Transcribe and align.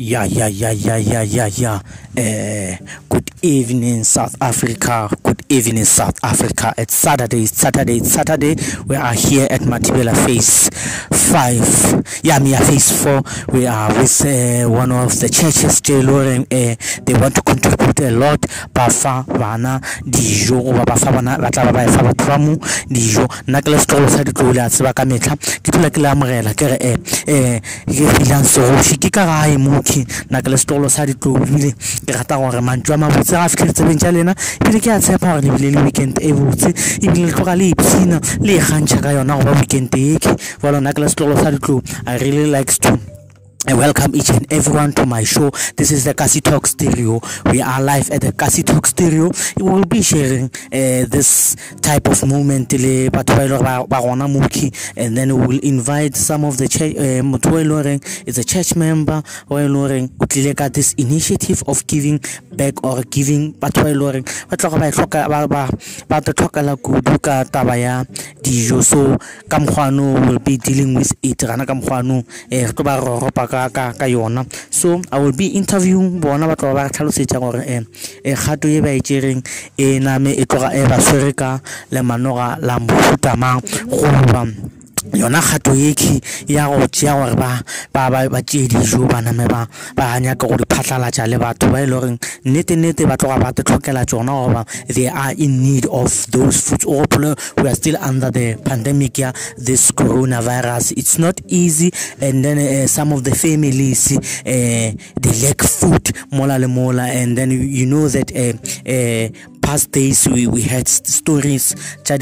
Yeah, 0.00 0.26
yeah, 0.26 0.46
yeah, 0.46 0.70
yeah, 0.70 0.96
yeah, 0.96 1.22
yeah, 1.22 1.46
yeah. 1.56 1.80
Uh, 2.16 2.76
good 3.08 3.28
evening, 3.42 4.04
South 4.04 4.36
Africa. 4.40 5.10
evening 5.50 5.84
South 5.84 6.18
Africa. 6.22 6.74
It's 6.76 6.94
Saturday, 6.94 7.44
it's 7.44 7.56
Saturday, 7.56 7.98
it's 7.98 8.12
Saturday. 8.12 8.56
We 8.86 8.96
are 8.96 9.12
here 9.12 9.46
at 9.50 9.62
Matibela 9.62 10.14
Phase 10.26 10.68
5, 11.10 11.58
Yamia 12.22 12.58
Phase 12.66 12.92
uh, 13.06 13.22
four 13.22 13.54
We 13.54 13.66
are 13.66 13.88
with 13.94 14.24
uh, 14.24 14.68
one 14.68 14.92
of 14.92 15.18
the 15.20 15.28
churches, 15.28 15.80
J-Loren. 15.80 16.42
Uh, 16.42 16.74
they 17.04 17.14
want 17.14 17.34
to 17.34 17.42
contribute 17.42 18.00
a 18.00 18.10
lot. 18.10 18.40
Bafa, 18.72 19.24
bana 19.26 19.80
Dijo, 20.04 20.60
oh, 20.60 20.84
Bafa, 20.84 21.12
Vana, 21.12 21.38
batho 21.38 22.26
ba 22.26 22.38
mo 22.38 22.56
Dijo. 22.88 23.26
nna 23.46 23.62
ke 23.62 23.70
le 23.70 23.78
setlogolo 23.78 24.08
sa 24.10 24.24
ditloile 24.24 24.62
a 24.64 24.68
tseba 24.68 24.92
ka 24.92 25.04
metlha 25.04 25.36
ke 25.36 25.70
tlula 25.72 25.90
ke 25.90 26.00
le 26.00 26.08
amorela 26.08 26.54
ke 26.54 26.66
re 26.68 26.78
uum 27.28 27.58
Nakala 28.28 28.48
Stolo, 28.48 28.76
ke 28.76 28.98
ka 29.10 29.24
Seba 29.28 29.42
Kametla. 29.48 29.58
Kitula 29.62 29.80
ke 29.80 29.88
le 29.88 29.88
Kere, 29.88 29.88
sa 29.88 29.88
eh, 29.88 29.88
Bilan 29.88 29.88
ke 29.88 29.88
rata 29.88 29.96
gore 29.96 30.04
Nakala 30.30 30.56
Stolo, 30.58 30.88
Sadi 30.90 31.12
a 31.12 31.72
Kirata, 32.04 32.36
Raman, 32.52 32.80
Drama, 32.80 33.08
Butsa, 33.08 33.44
Africa, 33.44 33.72
Seven 33.74 33.98
Chalena. 33.98 34.34
Piriki, 34.34 34.88
Sepa, 35.00 35.37
ni 35.40 35.50
vile 35.50 35.70
li 35.70 35.82
weekend 35.82 36.18
e 36.22 36.32
botse 36.32 36.70
ebile 37.02 37.26
le 37.26 37.32
tloga 37.32 37.54
le 37.54 37.68
ipsina 37.68 38.20
le 38.40 38.56
e 38.56 38.60
kgantšha 38.60 38.98
ka 39.00 39.12
yona 39.12 39.36
goba 39.36 39.52
weekend 39.60 39.94
eke 39.94 40.32
valona 40.62 40.92
ke 40.92 41.00
la 41.00 41.08
setlogo 41.08 41.36
sa 41.42 41.50
ditlo 41.50 41.82
i 42.06 42.18
really 42.18 42.50
likes 42.50 42.78
to 42.78 43.17
I 43.68 43.74
welcome 43.74 44.16
each 44.16 44.30
and 44.30 44.50
everyone 44.50 44.94
to 44.94 45.04
my 45.04 45.24
show. 45.24 45.50
This 45.76 45.92
is 45.92 46.04
the 46.04 46.14
Kasi 46.14 46.40
Talk 46.40 46.66
Stereo. 46.66 47.20
We 47.52 47.60
are 47.60 47.82
live 47.82 48.08
at 48.08 48.22
the 48.22 48.32
Kasi 48.32 48.62
Talk 48.62 48.86
Stereo. 48.86 49.28
We 49.58 49.62
will 49.62 49.84
be 49.84 50.00
sharing 50.00 50.44
uh, 50.72 51.04
this 51.04 51.54
type 51.82 52.08
of 52.08 52.22
le 52.22 53.10
moki 54.26 54.72
and 54.96 55.14
then 55.14 55.36
we 55.38 55.46
will 55.46 55.60
invite 55.62 56.16
some 56.16 56.46
of 56.46 56.56
the 56.56 56.66
church 56.66 56.96
uh, 56.96 57.20
is 58.24 58.38
a 58.38 58.44
church 58.44 58.74
member 58.74 59.22
this 60.72 60.94
initiative 60.94 61.62
of 61.66 61.86
giving 61.86 62.20
back 62.56 62.82
or 62.82 63.02
giving 63.02 63.52
batho 63.52 63.84
ba 67.64 67.76
e 67.76 67.84
e 67.84 68.04
dijo 68.42 68.82
so 68.82 69.18
ka 69.46 69.58
will 69.58 70.38
be 70.38 70.56
dealing 70.56 70.94
with 70.94 71.12
it 71.22 71.44
ka 73.66 73.90
ka 73.98 74.06
yona. 74.06 74.46
So 74.70 75.02
i 75.10 75.18
will 75.18 75.34
be 75.34 75.58
interviewing 75.58 76.22
bona 76.22 76.46
ba 76.46 76.54
tloga 76.54 76.74
ba 76.78 76.92
tlhalosetsa 76.94 77.42
gore 77.42 77.66
um 77.66 77.84
e 78.22 78.32
kgato 78.38 78.70
e 78.70 78.78
ba 78.78 78.94
e 78.94 79.00
tsereng 79.02 79.42
e 79.74 79.98
name 79.98 80.38
e 80.38 80.44
tloga 80.46 80.70
e 80.70 80.86
ba 80.86 81.02
swere 81.02 81.34
ka 81.34 81.58
lemanoga 81.90 82.62
la 82.62 82.78
mofuta 82.78 83.34
mang 83.34 83.58
goba 83.90 84.46
yona 85.12 85.40
kgato 85.40 85.74
ya 86.46 86.68
go 86.68 86.86
tšea 86.86 87.14
gore 87.14 87.34
ba 87.36 88.42
tšee 88.42 88.68
dijo 88.68 89.06
ba 89.08 89.20
name 89.20 89.46
ba 89.48 90.20
nyaka 90.20 90.46
go 90.46 90.56
di 90.56 90.64
le 91.26 91.38
batho 91.38 91.70
ba 91.70 91.82
e 91.82 91.86
goreng 91.86 92.18
nnete 92.44 92.76
nnete 92.76 93.06
ba 93.06 93.16
tloga 93.16 93.38
ba 93.38 93.52
tlhokela 93.52 94.04
tšona 94.04 94.32
goba 94.32 94.64
they 94.88 95.08
are 95.08 95.32
in 95.38 95.62
need 95.62 95.86
of 95.86 96.26
those 96.30 96.60
foods. 96.60 96.84
O 96.86 97.02
gopole 97.02 97.36
we 97.56 97.68
are 97.68 97.74
still 97.74 97.96
under 98.00 98.30
the 98.30 98.56
pandemic 98.64 99.18
ya 99.18 99.32
this 99.56 99.90
coronavirus. 99.92 100.92
It's 100.96 101.18
not 101.18 101.40
easy. 101.48 101.92
And 102.20 102.44
then 102.44 102.58
uh, 102.58 102.86
some 102.86 103.12
of 103.12 103.24
the 103.24 103.34
families 103.34 104.16
uh, 104.16 104.20
they 104.44 105.42
lack 105.42 105.62
food 105.62 106.12
mola 106.32 106.58
le 106.58 106.68
mola. 106.68 107.02
And 107.02 107.36
then 107.36 107.50
you, 107.50 107.58
you 107.58 107.86
know 107.86 108.08
that 108.08 108.30
uh, 108.32 108.54
uh, 108.88 109.57
past 109.68 109.92
days 109.92 110.26
we, 110.26 110.46
we 110.46 110.62
had 110.62 110.88
stories 110.88 111.74
that 112.04 112.20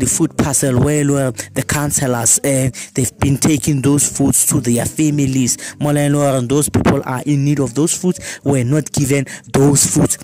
the 0.00 0.06
food 0.06 0.34
parcel 0.38 0.80
where, 0.80 1.06
where 1.06 1.30
the 1.30 1.62
counselors 1.62 2.38
uh, 2.38 2.70
they've 2.94 3.18
been 3.18 3.36
taking 3.36 3.82
those 3.82 4.08
foods 4.16 4.46
to 4.46 4.58
their 4.58 4.86
families. 4.86 5.76
More 5.78 5.94
and 5.94 6.48
those 6.48 6.70
people 6.70 7.02
are 7.04 7.22
in 7.26 7.44
need 7.44 7.60
of 7.60 7.74
those 7.74 7.94
foods. 7.94 8.40
Were 8.42 8.64
not 8.64 8.90
given 8.90 9.26
those 9.52 9.84
foods 9.94 10.16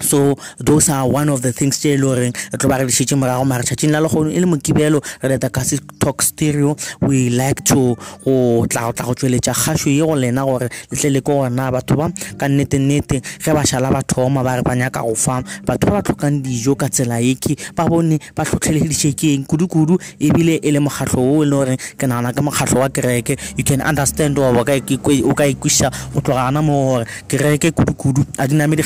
so 0.00 0.36
those 0.58 0.88
are 0.88 1.08
one 1.08 1.28
of 1.28 1.42
the 1.42 1.52
things 1.52 1.78
tse 1.78 1.94
e 1.94 1.96
le 1.96 2.06
goreng 2.06 2.34
re 2.52 2.58
tlo 2.58 2.68
ba 2.68 2.78
re 2.78 2.86
dišitše 2.86 3.16
morago 3.16 3.44
mare 3.44 3.62
tšhatšing 3.62 3.92
la 3.92 4.00
legono 4.00 4.30
e 4.30 4.40
le 4.40 4.46
mokibelo 4.46 5.00
re 5.22 5.28
leta 5.28 5.48
kasi 5.48 5.78
talk 5.98 6.22
stereo. 6.22 6.76
We 7.00 7.30
like 7.30 7.64
to 7.64 7.96
go 8.24 8.66
tla 8.66 8.82
go 8.86 8.92
tla 8.92 9.06
go 9.06 9.14
tsweletša 9.14 9.54
kgašo 9.54 9.88
ye 9.90 10.00
go 10.00 10.14
lena 10.14 10.44
gore 10.44 10.68
letle 10.90 11.10
le 11.10 11.20
ke 11.20 11.32
gona. 11.32 11.70
Batho 11.72 11.96
ba 11.96 12.10
ka 12.38 12.48
nnete 12.48 12.78
nnete 12.78 13.20
ge 13.22 13.52
ba 13.52 13.64
šala 13.64 13.90
ba 13.92 14.02
thoma 14.02 14.42
ba 14.42 14.56
re 14.56 14.62
ba 14.62 14.74
nyaka 14.74 15.02
go 15.02 15.14
fa. 15.14 15.42
Batho 15.64 15.86
ba 15.88 16.00
ba 16.00 16.02
tlhokang 16.02 16.42
dijo 16.42 16.76
ka 16.76 16.88
tsela 16.88 17.20
eke 17.20 17.56
ba 17.74 17.86
bone 17.88 18.18
ba 18.34 18.44
tlhotlheleditše 18.44 19.14
eng. 19.32 19.46
Kudu-kudu 19.46 19.98
ebile 20.20 20.60
e 20.62 20.70
le 20.70 20.80
mokgatlho 20.80 21.20
o 21.20 21.42
e 21.42 21.46
le 21.46 21.56
goreng 21.56 21.78
ke 21.96 22.06
nagana 22.06 22.32
ke 22.32 22.42
mokgatlho 22.42 22.80
wa 22.80 22.88
kereke. 22.88 23.38
You 23.56 23.64
can 23.64 23.80
understand 23.80 24.36
gore 24.36 24.52
o 24.58 24.64
ka 24.64 25.44
ikweša 25.44 26.12
go 26.12 26.20
tloga 26.20 26.50
gana 26.50 26.62
mo 26.62 26.98
gore 26.98 27.06
kereke 27.28 27.72
kudu-kudu 27.72 28.26
a 28.38 28.46
di 28.48 28.54
name 28.56 28.76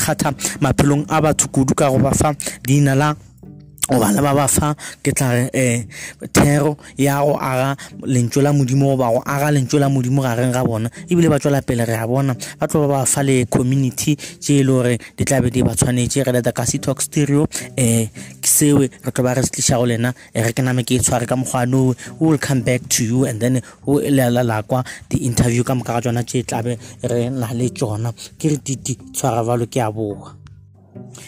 maphelo 0.61 0.88
maphelong 0.89 1.05
a 1.09 1.21
batho 1.21 1.47
kudu 1.51 1.75
ka 1.75 1.89
go 1.89 1.99
ba 1.99 2.11
fa 2.11 2.33
leina 2.67 2.95
la 2.95 3.15
goba 3.89 4.11
le 4.13 4.21
ba 4.21 4.33
ba 4.37 4.47
fa 4.47 4.75
ke 5.01 5.11
tlare 5.11 5.49
um 5.49 6.29
thero 6.31 6.77
ya 6.97 7.21
go 7.25 7.33
aga 7.41 7.75
lentso 8.05 8.41
la 8.41 8.53
modimo 8.53 8.93
goba 8.93 9.09
go 9.09 9.23
aga 9.25 9.51
lentso 9.51 9.79
la 9.79 9.89
modimo 9.89 10.21
gareng 10.21 10.53
ga 10.53 10.63
bona. 10.63 10.89
Ebile 11.09 11.29
ba 11.29 11.39
tswela 11.39 11.61
pele 11.61 11.85
re 11.85 11.97
a 11.97 12.05
bona. 12.05 12.35
Ba 12.59 12.67
tlo 12.67 12.85
ba 12.85 13.01
ba 13.01 13.05
fa 13.05 13.23
le 13.23 13.45
community 13.49 14.15
tše 14.15 14.61
e 14.61 14.63
le 14.63 14.71
gore 14.71 14.97
di 15.17 15.25
tlabe 15.25 15.49
di 15.49 15.63
ba 15.63 15.73
tshwanetse. 15.73 16.23
Re 16.23 16.31
leta 16.31 16.51
ka 16.51 16.65
setalk 16.65 17.01
stereo 17.01 17.47
um 17.77 18.09
seo 18.43 18.77
re 18.79 19.11
tlo 19.11 19.23
ba 19.23 19.33
re 19.33 19.41
se 19.41 19.49
tliša 19.57 19.77
go 19.81 19.85
lena. 19.85 20.13
Re 20.35 20.53
ke 20.53 20.61
name 20.61 20.85
ke 20.85 20.95
e 20.95 20.99
tshware 21.01 21.25
ka 21.25 21.35
mokgwanowe 21.35 21.95
we 22.21 22.27
will 22.27 22.37
come 22.37 22.61
back 22.61 22.87
to 22.89 23.03
you 23.03 23.25
and 23.25 23.41
then 23.41 23.61
o 23.87 23.97
lelalakwa 23.97 24.85
di-interview 25.09 25.63
ka 25.63 25.73
moka 25.73 25.97
ga 25.97 26.01
tsona 26.01 26.21
tse 26.23 26.45
tlabe 26.45 26.77
re 27.01 27.29
na 27.29 27.49
le 27.53 27.69
tsona. 27.73 28.13
Ke 28.37 28.53
re 28.53 28.57
titi 28.61 28.95
tshwara 29.17 29.41
balo 29.41 29.65
ke 29.65 29.81
a 29.81 29.89
boa 29.91 30.38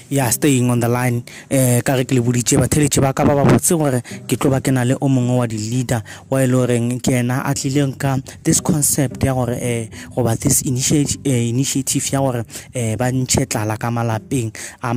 ya 0.10 0.30
staying 0.30 0.70
on 0.70 0.80
the 0.80 0.88
line. 0.88 1.24
Eh 1.50 1.82
ka 1.82 1.96
re 1.96 2.04
ke 2.06 2.16
le 2.16 2.22
boditse 2.22 2.58
batheletše 2.60 3.02
ba 3.02 3.14
ka 3.14 3.24
ba 3.24 3.36
ba 3.36 3.44
botse 3.48 3.76
gore 3.78 4.02
ke 4.28 4.36
tlo 4.36 4.52
ba 4.52 4.62
ke 4.62 4.72
le 4.72 4.96
o 5.00 5.08
wa 5.08 5.48
di-leader 5.48 6.04
wa 6.30 6.44
e 6.44 6.48
le 6.48 6.54
goreng 6.54 7.02
this 8.44 8.62
concept 8.62 9.24
ya 9.24 9.34
gore 9.34 9.56
um 10.16 10.36
this 10.38 10.62
initiative 10.62 12.04
ya 12.12 12.20
gore 12.20 12.44
ba 12.98 13.12
ntšhe 13.12 13.46
tlala 13.48 13.78
ka 13.78 13.90
malapeng 13.92 14.52
a 14.84 14.92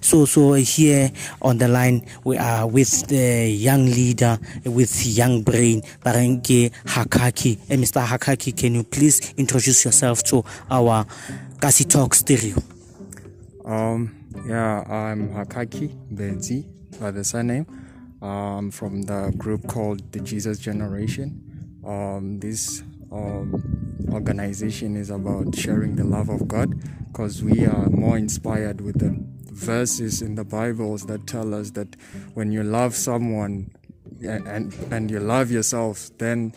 so 0.00 0.24
so 0.24 0.54
here 0.54 1.10
on 1.40 1.58
the 1.58 1.68
line 1.68 2.02
we 2.24 2.36
are 2.36 2.66
with 2.66 3.06
the 3.08 3.48
young 3.48 3.86
leader 3.86 4.38
with 4.64 5.06
young 5.06 5.42
brain. 5.42 5.82
Ba 6.04 6.12
reng 6.12 6.40
ke 6.42 6.70
hakaki. 6.86 7.58
Eh, 7.68 7.76
mr 7.76 8.04
hakaki 8.04 8.56
can 8.56 8.74
you 8.74 8.84
please 8.84 9.32
introduce 9.36 9.84
yourself 9.84 10.22
to 10.22 10.44
our 10.70 11.04
kasi 11.60 11.84
talk 11.84 12.14
stereo 12.14 12.58
Um, 13.72 14.26
yeah, 14.46 14.84
I'm 14.86 15.30
Hakaki 15.30 15.96
Benzi 16.12 16.66
by 17.00 17.10
the 17.10 17.24
surname. 17.24 17.64
Um, 18.20 18.70
from 18.70 19.00
the 19.00 19.32
group 19.38 19.66
called 19.66 20.12
the 20.12 20.20
Jesus 20.20 20.58
Generation. 20.58 21.80
Um, 21.82 22.38
this 22.38 22.82
um, 23.10 24.04
organization 24.12 24.94
is 24.94 25.08
about 25.08 25.56
sharing 25.56 25.96
the 25.96 26.04
love 26.04 26.28
of 26.28 26.46
God 26.46 26.74
because 27.10 27.42
we 27.42 27.64
are 27.64 27.88
more 27.88 28.18
inspired 28.18 28.82
with 28.82 28.98
the 28.98 29.16
verses 29.50 30.20
in 30.20 30.34
the 30.34 30.44
Bibles 30.44 31.06
that 31.06 31.26
tell 31.26 31.54
us 31.54 31.70
that 31.70 31.96
when 32.34 32.52
you 32.52 32.62
love 32.62 32.94
someone 32.94 33.70
and, 34.20 34.74
and 34.90 35.10
you 35.10 35.18
love 35.18 35.50
yourself, 35.50 36.10
then 36.18 36.52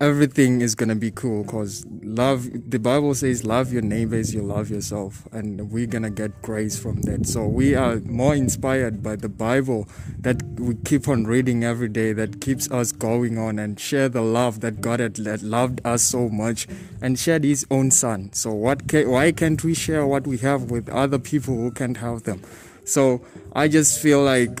everything 0.00 0.60
is 0.60 0.74
gonna 0.74 0.96
be 0.96 1.10
cool 1.10 1.44
because 1.44 1.86
love 2.02 2.48
the 2.68 2.78
bible 2.78 3.14
says 3.14 3.44
love 3.44 3.72
your 3.72 3.80
neighbors 3.80 4.34
you 4.34 4.42
love 4.42 4.68
yourself 4.68 5.26
and 5.30 5.70
we're 5.70 5.86
gonna 5.86 6.10
get 6.10 6.42
grace 6.42 6.76
from 6.76 7.00
that. 7.02 7.26
So 7.26 7.46
we 7.46 7.74
are 7.74 7.96
more 8.00 8.34
inspired 8.34 9.02
by 9.02 9.16
the 9.16 9.28
bible 9.28 9.88
that 10.18 10.42
we 10.58 10.74
keep 10.84 11.08
on 11.08 11.24
reading 11.24 11.62
every 11.62 11.88
day 11.88 12.12
that 12.12 12.40
keeps 12.40 12.70
us 12.70 12.90
going 12.90 13.38
on 13.38 13.58
and 13.58 13.78
share 13.78 14.08
the 14.08 14.20
love 14.20 14.60
that 14.60 14.80
god 14.80 15.00
had 15.00 15.42
loved 15.42 15.80
us 15.84 16.02
so 16.02 16.28
much 16.28 16.66
and 17.00 17.18
shared 17.18 17.44
his 17.44 17.64
own 17.70 17.90
son. 17.90 18.32
So 18.32 18.52
what 18.52 18.88
can, 18.88 19.08
why 19.08 19.30
can't 19.32 19.62
we 19.62 19.74
share 19.74 20.06
what 20.06 20.26
we 20.26 20.38
have 20.38 20.70
with 20.70 20.88
other 20.88 21.18
people 21.18 21.54
who 21.54 21.70
can't 21.70 21.98
have 21.98 22.24
them? 22.24 22.42
So 22.84 23.22
i 23.54 23.68
just 23.68 24.00
feel 24.00 24.22
like 24.22 24.60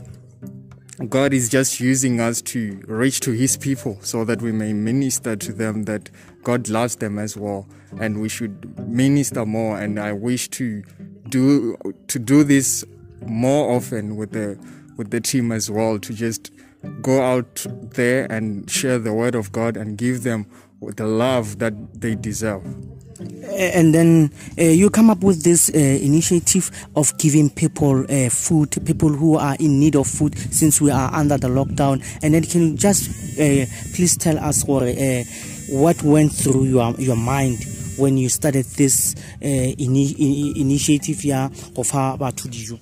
God 1.08 1.32
is 1.32 1.48
just 1.48 1.80
using 1.80 2.20
us 2.20 2.40
to 2.42 2.80
reach 2.86 3.20
to 3.20 3.32
His 3.32 3.56
people 3.56 3.98
so 4.00 4.24
that 4.24 4.40
we 4.40 4.52
may 4.52 4.72
minister 4.72 5.34
to 5.36 5.52
them 5.52 5.84
that 5.84 6.10
God 6.42 6.68
loves 6.68 6.96
them 6.96 7.18
as 7.18 7.36
well, 7.36 7.66
and 8.00 8.20
we 8.20 8.28
should 8.28 8.78
minister 8.88 9.44
more. 9.44 9.78
And 9.80 9.98
I 9.98 10.12
wish 10.12 10.48
to 10.50 10.82
do 11.28 11.76
to 12.06 12.18
do 12.18 12.44
this 12.44 12.84
more 13.26 13.74
often 13.74 14.16
with 14.16 14.32
the 14.32 14.58
with 14.96 15.10
the 15.10 15.20
team 15.20 15.50
as 15.50 15.70
well 15.70 15.98
to 15.98 16.12
just 16.14 16.52
go 17.00 17.22
out 17.22 17.66
there 17.94 18.30
and 18.30 18.70
share 18.70 18.98
the 18.98 19.12
word 19.12 19.34
of 19.34 19.50
God 19.50 19.76
and 19.76 19.98
give 19.98 20.22
them 20.22 20.46
the 20.80 21.06
love 21.06 21.58
that 21.58 22.00
they 22.00 22.14
deserve 22.14 22.62
and 23.56 23.94
then 23.94 24.30
uh, 24.58 24.62
you 24.64 24.90
come 24.90 25.10
up 25.10 25.22
with 25.22 25.42
this 25.42 25.70
uh, 25.74 25.78
initiative 25.78 26.70
of 26.96 27.16
giving 27.18 27.50
people 27.50 28.04
uh, 28.10 28.28
food, 28.28 28.70
people 28.84 29.08
who 29.10 29.36
are 29.36 29.56
in 29.60 29.78
need 29.78 29.96
of 29.96 30.06
food 30.06 30.36
since 30.36 30.80
we 30.80 30.90
are 30.90 31.12
under 31.14 31.36
the 31.38 31.48
lockdown. 31.48 32.02
And 32.22 32.34
then 32.34 32.42
can 32.42 32.62
you 32.70 32.76
just 32.76 33.38
uh, 33.38 33.66
please 33.94 34.16
tell 34.16 34.38
us 34.38 34.64
what, 34.64 34.82
uh, 34.82 35.22
what 35.70 36.02
went 36.02 36.32
through 36.32 36.64
your, 36.64 36.92
your 36.98 37.16
mind 37.16 37.58
when 37.96 38.16
you 38.18 38.28
started 38.28 38.64
this 38.76 39.14
uh, 39.42 39.46
initiative 39.78 41.24
ya 41.24 41.48
go 41.74 41.82
fa 41.84 42.16
batho 42.18 42.48
dijo 42.48 42.78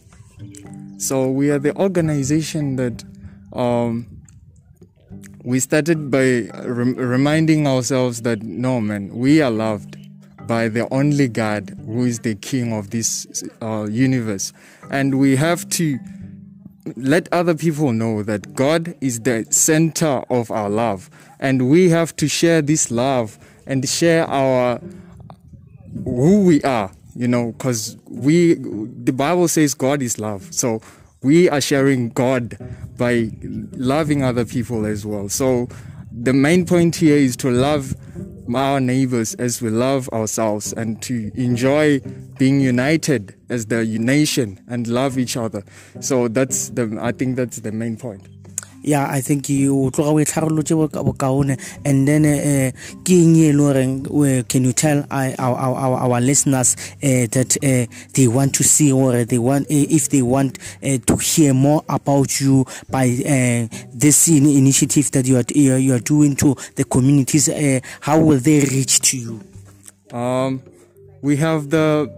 So 0.98 1.28
we 1.30 1.50
are 1.50 1.58
the 1.58 1.76
organization 1.76 2.76
that 2.76 3.04
um, 3.52 4.06
we 5.44 5.58
started 5.60 6.10
by 6.10 6.48
rem- 6.64 6.94
reminding 6.94 7.66
ourselves 7.66 8.22
that 8.22 8.42
no, 8.42 8.80
man, 8.80 9.10
we 9.12 9.42
are 9.42 9.50
loved 9.50 9.96
by 10.46 10.68
the 10.68 10.92
only 10.92 11.28
God 11.28 11.76
who 11.86 12.04
is 12.04 12.20
the 12.20 12.34
King 12.34 12.72
of 12.72 12.90
this 12.90 13.42
uh, 13.60 13.86
universe, 13.90 14.52
and 14.90 15.18
we 15.18 15.36
have 15.36 15.68
to 15.70 15.98
let 16.96 17.28
other 17.32 17.54
people 17.54 17.92
know 17.92 18.22
that 18.22 18.54
God 18.54 18.94
is 19.00 19.20
the 19.20 19.46
center 19.50 20.22
of 20.30 20.50
our 20.50 20.68
love, 20.68 21.10
and 21.38 21.70
we 21.70 21.90
have 21.90 22.14
to 22.16 22.28
share 22.28 22.62
this 22.62 22.90
love 22.90 23.38
and 23.66 23.88
share 23.88 24.26
our 24.26 24.80
who 26.04 26.44
we 26.44 26.62
are 26.62 26.90
you 27.14 27.28
know 27.28 27.52
because 27.52 27.96
we 28.06 28.54
the 28.54 29.12
bible 29.12 29.46
says 29.48 29.74
god 29.74 30.00
is 30.02 30.18
love. 30.18 30.52
So 30.52 30.80
we 31.22 31.48
are 31.48 31.60
sharing 31.60 32.08
god 32.10 32.56
by 32.98 33.30
loving 33.72 34.22
other 34.22 34.44
people 34.44 34.84
as 34.86 35.06
well. 35.06 35.28
So 35.28 35.68
the 36.10 36.32
main 36.32 36.66
point 36.66 36.96
here 36.96 37.16
is 37.16 37.36
to 37.38 37.50
love 37.50 37.94
our 38.54 38.80
neighbors 38.80 39.34
as 39.34 39.62
we 39.62 39.70
love 39.70 40.08
ourselves 40.10 40.72
and 40.72 41.00
to 41.02 41.30
enjoy 41.34 42.00
being 42.38 42.60
united 42.60 43.34
as 43.48 43.66
the 43.66 43.84
nation 43.84 44.60
and 44.68 44.86
love 44.86 45.18
each 45.18 45.36
other. 45.36 45.62
So 46.00 46.28
that's 46.28 46.70
the 46.70 46.98
i 47.00 47.12
think 47.12 47.36
that's 47.36 47.60
the 47.60 47.72
main 47.72 47.96
point 47.96 48.28
yeah 48.82 49.08
i 49.10 49.20
think 49.20 49.48
you 49.48 49.90
tloga 49.90 50.10
o 50.10 50.20
e 50.20 50.24
tlharolotse 50.24 50.74
boka- 50.74 51.04
bokaone 51.04 51.56
and 51.84 52.06
then 52.08 52.24
uh, 52.24 52.70
ke 53.04 53.10
eng 53.10 53.36
e 53.36 53.50
uh, 53.52 54.42
can 54.48 54.64
you 54.64 54.72
tell 54.72 55.04
our, 55.10 55.34
our, 55.38 55.96
our 55.98 56.20
listeners 56.20 56.76
uh, 57.02 57.26
that 57.30 57.56
uh, 57.62 57.86
they 58.14 58.26
want 58.26 58.52
to 58.54 58.64
see 58.64 58.92
or 58.92 59.24
they 59.24 59.38
want 59.38 59.66
if 59.70 60.08
they 60.08 60.22
want 60.22 60.58
uh, 60.82 60.98
to 61.06 61.16
hear 61.16 61.54
more 61.54 61.82
about 61.88 62.40
you 62.40 62.64
by 62.90 63.06
this 63.94 64.28
in- 64.28 64.46
initiative 64.46 65.10
that 65.12 65.26
you 65.26 65.36
are, 65.36 65.78
you 65.78 65.94
are 65.94 66.00
doing 66.00 66.34
to 66.36 66.54
the 66.76 66.84
communities 66.84 67.48
how 68.00 68.18
will 68.18 68.38
they 68.38 68.60
reach 68.60 69.00
to 69.00 69.16
you 69.16 69.40
Um, 70.12 70.60
we 71.22 71.36
have 71.36 71.70
the 71.70 72.12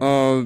uh, 0.00 0.44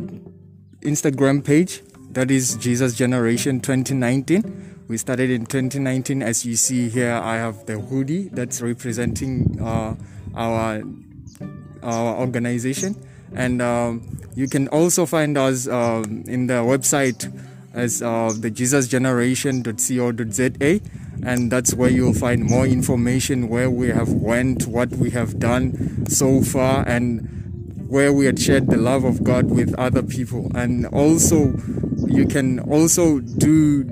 Instagram 0.81 1.45
page 1.45 1.83
that 2.13 2.31
is 2.31 2.56
Jesus 2.56 2.95
Generation 2.95 3.61
2019. 3.61 4.69
We 4.91 4.99
started 4.99 5.31
in 5.31 5.47
2019. 5.47 6.21
As 6.21 6.45
you 6.45 6.57
see 6.57 6.89
here, 6.89 7.13
I 7.13 7.37
have 7.37 7.65
the 7.65 7.79
hoodie 7.79 8.29
that's 8.33 8.61
representing 8.61 9.57
uh, 9.63 9.95
our 10.35 10.83
our 11.81 12.17
organization, 12.19 12.97
and 13.33 13.63
um, 13.63 14.19
you 14.35 14.49
can 14.49 14.67
also 14.67 15.07
find 15.07 15.39
us 15.39 15.69
um, 15.69 16.25
in 16.27 16.49
the 16.49 16.55
website 16.55 17.33
as 17.73 18.03
uh, 18.03 18.33
the 18.37 18.51
jesusgeneration.co.za 18.51 20.81
and 21.23 21.53
that's 21.53 21.73
where 21.73 21.91
you'll 21.91 22.13
find 22.13 22.43
more 22.43 22.67
information 22.67 23.49
where 23.49 23.71
we 23.71 23.91
have 23.91 24.09
went 24.09 24.67
what 24.67 24.91
we 24.95 25.11
have 25.11 25.39
done 25.39 26.05
so 26.09 26.43
far 26.43 26.85
and 26.89 27.87
where 27.89 28.13
we 28.13 28.27
had 28.27 28.41
shared 28.41 28.67
the 28.67 28.77
love 28.77 29.05
of 29.05 29.23
god 29.23 29.51
with 29.51 29.73
other 29.79 30.03
people 30.03 30.51
and 30.57 30.85
also 30.87 31.55
you 32.09 32.27
can 32.27 32.59
also 32.61 33.21
do 33.21 33.85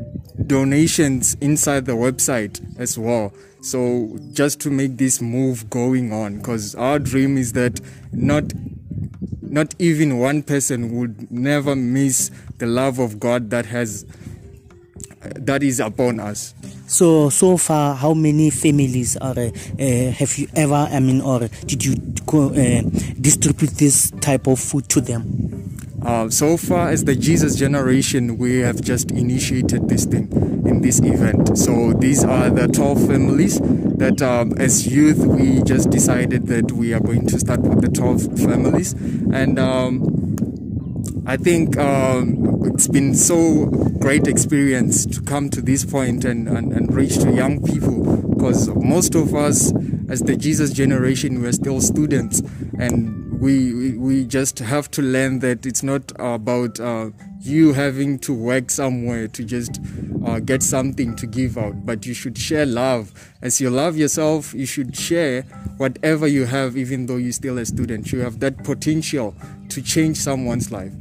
donations 0.49 1.37
inside 1.41 1.85
the 1.87 1.93
website 1.93 2.61
as 2.79 2.99
well 2.99 3.33
so 3.61 4.17
just 4.33 4.61
to 4.61 4.71
make 4.71 4.97
this 4.97 5.21
move 5.21 5.69
going 5.71 6.13
on 6.13 6.39
because 6.39 6.75
our 6.75 6.99
dream 6.99 7.37
is 7.37 7.53
that 7.53 7.81
not 8.13 8.45
not 9.43 9.75
even 9.79 10.19
one 10.19 10.43
person 10.43 10.97
would 10.97 11.31
never 11.31 11.75
miss 11.75 12.31
the 12.59 12.67
love 12.67 12.99
of 12.99 13.19
God 13.19 13.51
that 13.51 13.67
has 13.67 14.05
that 15.21 15.63
is 15.63 15.81
upon 15.81 16.21
us. 16.21 16.55
So 16.87 17.29
so 17.31 17.57
far, 17.57 17.95
how 17.95 18.15
many 18.15 18.51
families 18.51 19.17
are 19.17 19.39
uh, 19.39 19.51
uh, 19.79 20.11
have 20.13 20.39
you 20.39 20.49
ever? 20.55 20.89
I 20.91 21.01
mean, 21.01 21.21
or 21.21 21.41
did 21.67 21.85
you 21.85 21.95
uh, 22.33 22.83
distribute 23.21 23.71
this 23.73 24.11
type 24.21 24.47
of 24.47 24.59
food 24.59 24.89
to 24.91 25.01
them? 25.01 25.78
Uh, 26.03 26.31
so 26.31 26.57
far 26.57 26.91
as 26.91 27.05
the 27.05 27.15
Jesus 27.15 27.57
generation, 27.57 28.39
we 28.39 28.59
have 28.61 28.81
just 28.81 29.11
initiated 29.11 29.89
this 29.89 30.05
thing 30.05 30.31
in 30.67 30.81
this 30.81 31.01
event. 31.01 31.59
So 31.59 31.93
these 31.93 32.25
are 32.25 32.51
the 32.51 32.69
12 32.69 33.07
families 33.07 33.61
that, 33.99 34.23
um, 34.23 34.53
as 34.59 34.87
youth, 34.87 35.19
we 35.19 35.63
just 35.63 35.91
decided 35.91 36.47
that 36.47 36.73
we 36.73 36.95
are 36.95 37.01
going 37.01 37.27
to 37.27 37.39
start 37.39 37.61
with 37.61 37.81
the 37.81 37.89
12 37.89 38.39
families, 38.39 38.93
and 38.93 39.59
um, 39.59 40.29
I 41.27 41.37
think 41.37 41.77
um, 41.77 42.63
it's 42.65 42.89
been 42.89 43.15
so 43.15 43.67
great 43.99 44.27
experience 44.27 45.05
to 45.05 45.21
come 45.21 45.51
to 45.51 45.61
this 45.61 45.85
point 45.85 46.25
and, 46.25 46.49
and, 46.49 46.73
and 46.73 46.95
reach 46.95 47.19
to 47.19 47.31
young 47.33 47.63
people. 47.63 48.17
Because 48.29 48.69
most 48.69 49.15
of 49.15 49.35
us 49.35 49.73
as 50.09 50.21
the 50.21 50.37
Jesus 50.37 50.73
generation 50.73 51.43
we're 51.43 51.53
still 51.53 51.81
students. 51.81 52.41
And 52.79 53.18
we, 53.41 53.93
we, 53.97 54.25
just 54.25 54.59
have 54.59 54.91
to 54.91 55.03
learn 55.03 55.39
that 55.39 55.65
it's 55.65 55.83
not 55.83 56.13
about 56.19 56.81
uh, 56.81 57.11
you 57.41 57.73
having 57.73 58.19
to 58.19 58.35
work 58.35 58.71
somewhere 58.71 59.29
to 59.29 59.45
just 59.45 59.81
uh, 60.27 60.41
get 60.41 60.63
something 60.63 61.15
to 61.17 61.27
give 61.27 61.57
out 61.57 61.87
but 61.87 62.05
you 62.05 62.15
should 62.15 62.37
share 62.37 62.67
love. 62.67 63.13
As 63.41 63.61
you 63.61 63.71
love 63.71 63.97
yourself 63.97 64.55
you 64.55 64.67
should 64.67 64.97
share 64.97 65.43
whatever 65.77 66.27
you 66.27 66.45
have 66.47 66.77
even 66.77 67.07
though 67.07 67.17
you're 67.17 67.33
still 67.33 67.59
a 67.59 67.65
student. 67.65 68.13
You 68.13 68.21
have 68.21 68.41
that 68.41 68.65
potential 68.65 69.35
to 69.69 69.83
change 69.83 70.17
someone's 70.17 70.73
life 70.73 70.93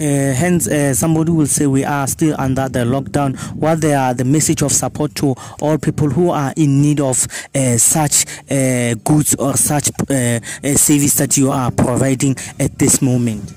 Uh, 0.00 0.32
hence, 0.32 0.68
uh, 0.68 0.94
somebody 0.94 1.32
will 1.32 1.46
say 1.46 1.66
we 1.66 1.84
are 1.84 2.06
still 2.06 2.34
under 2.38 2.68
the 2.68 2.80
lockdown. 2.80 3.36
What 3.54 3.80
they 3.80 3.94
are 3.94 4.14
the 4.14 4.24
message 4.24 4.62
of 4.62 4.72
support 4.72 5.14
to 5.16 5.34
all 5.60 5.76
people 5.78 6.08
who 6.08 6.30
are 6.30 6.52
in 6.56 6.80
need 6.82 7.00
of 7.00 7.26
uh, 7.54 7.76
such 7.78 8.24
goods 9.04 9.34
or 9.36 9.56
such 9.56 9.90
service 10.76 11.14
that 11.16 11.36
you 11.36 11.50
are 11.50 11.70
providing 11.70 12.36
at 12.60 12.78
this 12.78 13.02
moment. 13.02 13.52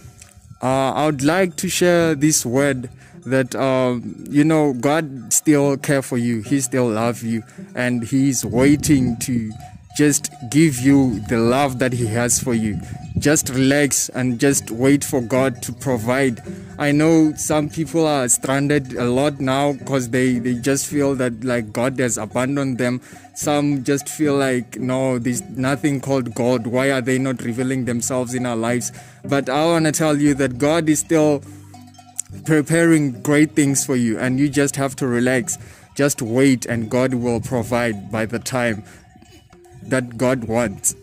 uh, 0.61 0.91
I 0.93 1.05
would 1.07 1.23
like 1.23 1.55
to 1.57 1.69
share 1.69 2.15
this 2.15 2.45
word 2.45 2.89
that 3.25 3.53
um, 3.55 4.25
you 4.29 4.43
know 4.43 4.73
God 4.73 5.31
still 5.31 5.77
care 5.77 6.01
for 6.01 6.17
you. 6.17 6.41
He 6.41 6.59
still 6.59 6.89
love 6.89 7.21
you, 7.23 7.43
and 7.75 8.03
He's 8.03 8.43
waiting 8.45 9.17
to 9.17 9.51
just 9.95 10.33
give 10.49 10.79
you 10.79 11.19
the 11.21 11.37
love 11.37 11.79
that 11.79 11.93
He 11.93 12.05
has 12.07 12.39
for 12.39 12.53
you. 12.53 12.79
Just 13.19 13.49
relax 13.49 14.09
and 14.09 14.39
just 14.39 14.71
wait 14.71 15.03
for 15.03 15.21
God 15.21 15.61
to 15.63 15.73
provide. 15.73 16.41
I 16.79 16.91
know 16.91 17.33
some 17.35 17.69
people 17.69 18.07
are 18.07 18.27
stranded 18.27 18.93
a 18.93 19.05
lot 19.05 19.39
now 19.39 19.73
because 19.73 20.09
they, 20.09 20.39
they 20.39 20.55
just 20.55 20.87
feel 20.87 21.13
that 21.15 21.43
like 21.43 21.71
God 21.71 21.99
has 21.99 22.17
abandoned 22.17 22.77
them. 22.77 23.01
Some 23.35 23.83
just 23.83 24.09
feel 24.09 24.35
like 24.35 24.77
no, 24.77 25.19
there's 25.19 25.41
nothing 25.41 26.01
called 26.01 26.33
God. 26.33 26.65
Why 26.65 26.91
are 26.91 27.01
they 27.01 27.19
not 27.19 27.43
revealing 27.43 27.85
themselves 27.85 28.33
in 28.33 28.45
our 28.45 28.55
lives? 28.55 28.91
But 29.23 29.49
I 29.49 29.65
want 29.65 29.85
to 29.85 29.91
tell 29.91 30.17
you 30.17 30.33
that 30.35 30.57
God 30.57 30.89
is 30.89 30.99
still 30.99 31.43
preparing 32.45 33.21
great 33.21 33.51
things 33.51 33.85
for 33.85 33.95
you 33.95 34.17
and 34.17 34.39
you 34.39 34.49
just 34.49 34.75
have 34.75 34.95
to 34.95 35.07
relax 35.07 35.57
just 35.95 36.21
wait 36.21 36.65
and 36.65 36.89
god 36.89 37.13
will 37.13 37.41
provide 37.41 38.09
by 38.11 38.25
the 38.25 38.39
time 38.39 38.83
that 39.83 40.17
god 40.17 40.43
wants 40.45 40.95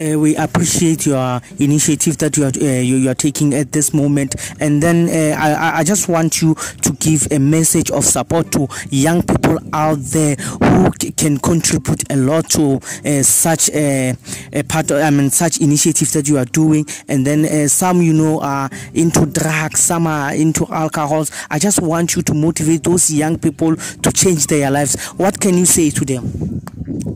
Uh, 0.00 0.16
we 0.18 0.36
appreciate 0.36 1.06
your 1.06 1.40
initiative 1.58 2.18
that 2.18 2.36
you 2.36 2.44
are 2.44 2.52
uh, 2.60 2.80
you, 2.80 2.96
you 2.96 3.10
are 3.10 3.14
taking 3.16 3.52
at 3.54 3.72
this 3.72 3.92
moment, 3.92 4.36
and 4.60 4.80
then 4.82 5.08
uh, 5.08 5.36
I, 5.36 5.80
I- 5.80 5.84
just 5.84 6.08
want 6.08 6.40
you 6.42 6.54
to 6.82 6.92
give 7.00 7.26
a 7.32 7.38
message 7.38 7.90
of 7.90 8.04
support 8.04 8.52
to 8.52 8.68
young 8.90 9.22
people 9.22 9.58
out 9.72 9.98
there 9.98 10.36
who 10.36 10.90
c- 11.00 11.10
can 11.12 11.38
contribute 11.38 12.04
a 12.12 12.16
lot 12.16 12.48
to 12.50 12.78
uh, 13.04 13.22
such 13.22 13.70
a, 13.70 14.14
a 14.52 14.62
part. 14.64 14.90
Of, 14.90 14.98
I 15.02 15.10
mean, 15.10 15.30
such 15.30 15.58
initiatives 15.60 16.12
that 16.12 16.28
you 16.28 16.36
are 16.38 16.44
doing, 16.44 16.86
and 17.08 17.26
then 17.26 17.44
uh, 17.46 17.66
some 17.68 18.00
you 18.02 18.12
know 18.12 18.40
are 18.40 18.70
into 18.94 19.26
drugs, 19.26 19.80
some 19.80 20.06
are 20.06 20.32
into 20.34 20.66
alcohols. 20.70 21.32
I 21.50 21.58
just 21.58 21.80
want 21.82 22.14
you 22.14 22.22
to 22.22 22.34
motivate 22.34 22.84
those 22.84 23.10
young 23.10 23.38
people 23.38 23.74
to 23.76 24.12
change 24.12 24.46
their 24.46 24.70
lives. 24.70 24.94
What 25.16 25.40
can 25.40 25.56
you 25.58 25.66
say 25.66 25.90
to 25.90 26.04
them? 26.04 26.60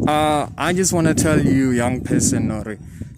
uh, 0.08 0.48
i 0.58 0.72
just 0.72 0.92
want 0.92 1.06
to 1.06 1.14
tell 1.14 1.40
you 1.40 1.70
young 1.70 2.00
person 2.00 2.50
or 2.50 2.71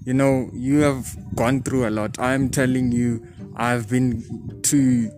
you 0.05 0.15
know 0.15 0.51
you 0.53 0.81
have 0.81 1.17
gone 1.35 1.63
through 1.63 1.89
a 1.89 1.91
lot. 1.91 2.19
I'm 2.19 2.51
telling 2.51 2.93
you 2.93 3.27
i've 3.57 3.89
been 3.89 4.61
to 4.63 5.11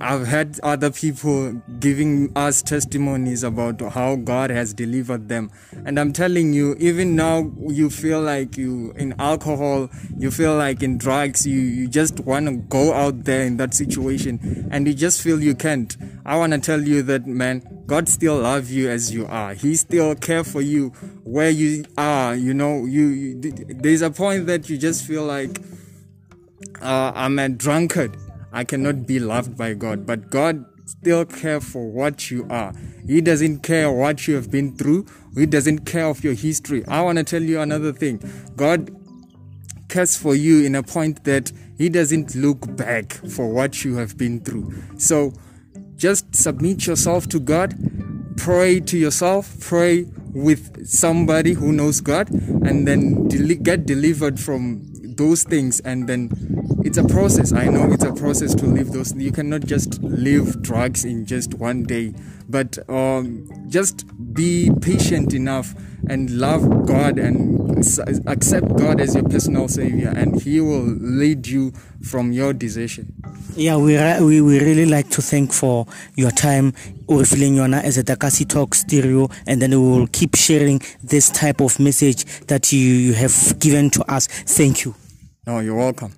I've 0.00 0.26
had 0.26 0.58
other 0.62 0.90
people 0.90 1.52
giving 1.78 2.32
us 2.36 2.62
testimonies 2.62 3.42
about 3.42 3.80
how 3.80 4.16
God 4.16 4.50
has 4.50 4.74
delivered 4.74 5.28
them. 5.28 5.50
And 5.84 5.98
I'm 5.98 6.12
telling 6.12 6.52
you, 6.52 6.74
even 6.78 7.16
now, 7.16 7.52
you 7.66 7.90
feel 7.90 8.20
like 8.20 8.56
you 8.56 8.92
in 8.96 9.14
alcohol, 9.18 9.90
you 10.16 10.30
feel 10.30 10.56
like 10.56 10.82
in 10.82 10.98
drugs, 10.98 11.46
you, 11.46 11.58
you 11.58 11.88
just 11.88 12.20
want 12.20 12.46
to 12.46 12.56
go 12.56 12.92
out 12.92 13.24
there 13.24 13.42
in 13.42 13.56
that 13.58 13.74
situation 13.74 14.68
and 14.70 14.86
you 14.86 14.94
just 14.94 15.22
feel 15.22 15.42
you 15.42 15.54
can't. 15.54 15.96
I 16.24 16.36
want 16.36 16.52
to 16.52 16.58
tell 16.58 16.80
you 16.80 17.02
that, 17.02 17.26
man, 17.26 17.84
God 17.86 18.08
still 18.08 18.38
loves 18.38 18.74
you 18.74 18.88
as 18.90 19.12
you 19.12 19.26
are. 19.26 19.54
He 19.54 19.76
still 19.76 20.14
care 20.14 20.44
for 20.44 20.60
you 20.60 20.88
where 21.24 21.50
you 21.50 21.84
are. 21.98 22.34
You 22.34 22.54
know, 22.54 22.84
you, 22.84 23.06
you 23.08 23.40
there's 23.40 24.02
a 24.02 24.10
point 24.10 24.46
that 24.46 24.70
you 24.70 24.78
just 24.78 25.04
feel 25.04 25.24
like 25.24 25.60
uh, 26.80 27.12
I'm 27.14 27.38
a 27.38 27.48
drunkard 27.48 28.16
I 28.54 28.62
cannot 28.62 29.04
be 29.04 29.18
loved 29.18 29.58
by 29.58 29.74
God, 29.74 30.06
but 30.06 30.30
God 30.30 30.64
still 30.86 31.24
care 31.24 31.60
for 31.60 31.90
what 31.90 32.30
you 32.30 32.46
are. 32.48 32.72
He 33.04 33.20
doesn't 33.20 33.64
care 33.64 33.90
what 33.90 34.28
you 34.28 34.36
have 34.36 34.50
been 34.50 34.76
through. 34.76 35.06
He 35.34 35.44
doesn't 35.44 35.80
care 35.80 36.06
of 36.06 36.22
your 36.22 36.34
history. 36.34 36.86
I 36.86 37.02
want 37.02 37.18
to 37.18 37.24
tell 37.24 37.42
you 37.42 37.60
another 37.60 37.92
thing. 37.92 38.22
God 38.54 38.94
cares 39.88 40.16
for 40.16 40.36
you 40.36 40.64
in 40.64 40.76
a 40.76 40.84
point 40.84 41.24
that 41.24 41.50
he 41.76 41.88
doesn't 41.88 42.36
look 42.36 42.76
back 42.76 43.12
for 43.12 43.52
what 43.52 43.84
you 43.84 43.96
have 43.96 44.16
been 44.16 44.40
through. 44.40 44.72
So 44.98 45.32
just 45.96 46.34
submit 46.34 46.86
yourself 46.86 47.26
to 47.30 47.40
God, 47.40 47.74
pray 48.36 48.78
to 48.80 48.96
yourself, 48.96 49.58
pray 49.60 50.04
with 50.32 50.86
somebody 50.86 51.54
who 51.54 51.72
knows 51.72 52.00
God, 52.00 52.30
and 52.30 52.86
then 52.86 53.26
get 53.62 53.84
delivered 53.84 54.38
from 54.38 54.82
those 55.16 55.44
things 55.44 55.80
and 55.80 56.08
then 56.08 56.28
it's 56.84 56.98
a 56.98 57.04
process. 57.04 57.52
I 57.52 57.66
know 57.66 57.90
it's 57.92 58.04
a 58.04 58.12
process 58.12 58.54
to 58.56 58.66
leave 58.66 58.92
those. 58.92 59.14
You 59.14 59.32
cannot 59.32 59.62
just 59.62 60.02
leave 60.02 60.62
drugs 60.62 61.04
in 61.04 61.26
just 61.26 61.54
one 61.54 61.84
day. 61.84 62.14
But 62.48 62.78
um, 62.88 63.48
just 63.68 64.04
be 64.34 64.70
patient 64.80 65.32
enough 65.32 65.74
and 66.08 66.30
love 66.30 66.86
god 66.86 67.18
and 67.18 67.78
accept 68.26 68.76
god 68.76 69.00
as 69.00 69.14
your 69.14 69.24
personal 69.24 69.68
savior 69.68 70.12
and 70.14 70.40
he 70.42 70.60
will 70.60 70.84
lead 70.84 71.46
you 71.46 71.72
from 72.02 72.32
your 72.32 72.52
decision. 72.52 73.14
Yeah 73.56 73.76
we, 73.76 73.96
we, 74.22 74.40
we 74.40 74.60
really 74.60 74.86
like 74.86 75.08
to 75.10 75.22
thank 75.22 75.52
for 75.52 75.86
your 76.16 76.30
time 76.30 76.72
feeling 76.72 77.54
yona 77.54 77.82
as 77.82 77.96
a 77.96 78.04
Takasi 78.04 78.48
Talk 78.48 78.74
stereo 78.74 79.28
and 79.46 79.62
then 79.62 79.70
we 79.70 79.76
will 79.76 80.06
keep 80.08 80.34
sharing 80.34 80.80
this 81.02 81.30
type 81.30 81.60
of 81.60 81.78
message 81.80 82.24
that 82.46 82.72
you, 82.72 82.80
you 82.80 83.14
have 83.14 83.58
given 83.58 83.90
to 83.90 84.04
us. 84.12 84.26
Thank 84.26 84.84
you. 84.84 84.94
No 85.46 85.60
you're 85.60 85.76
welcome 85.76 86.12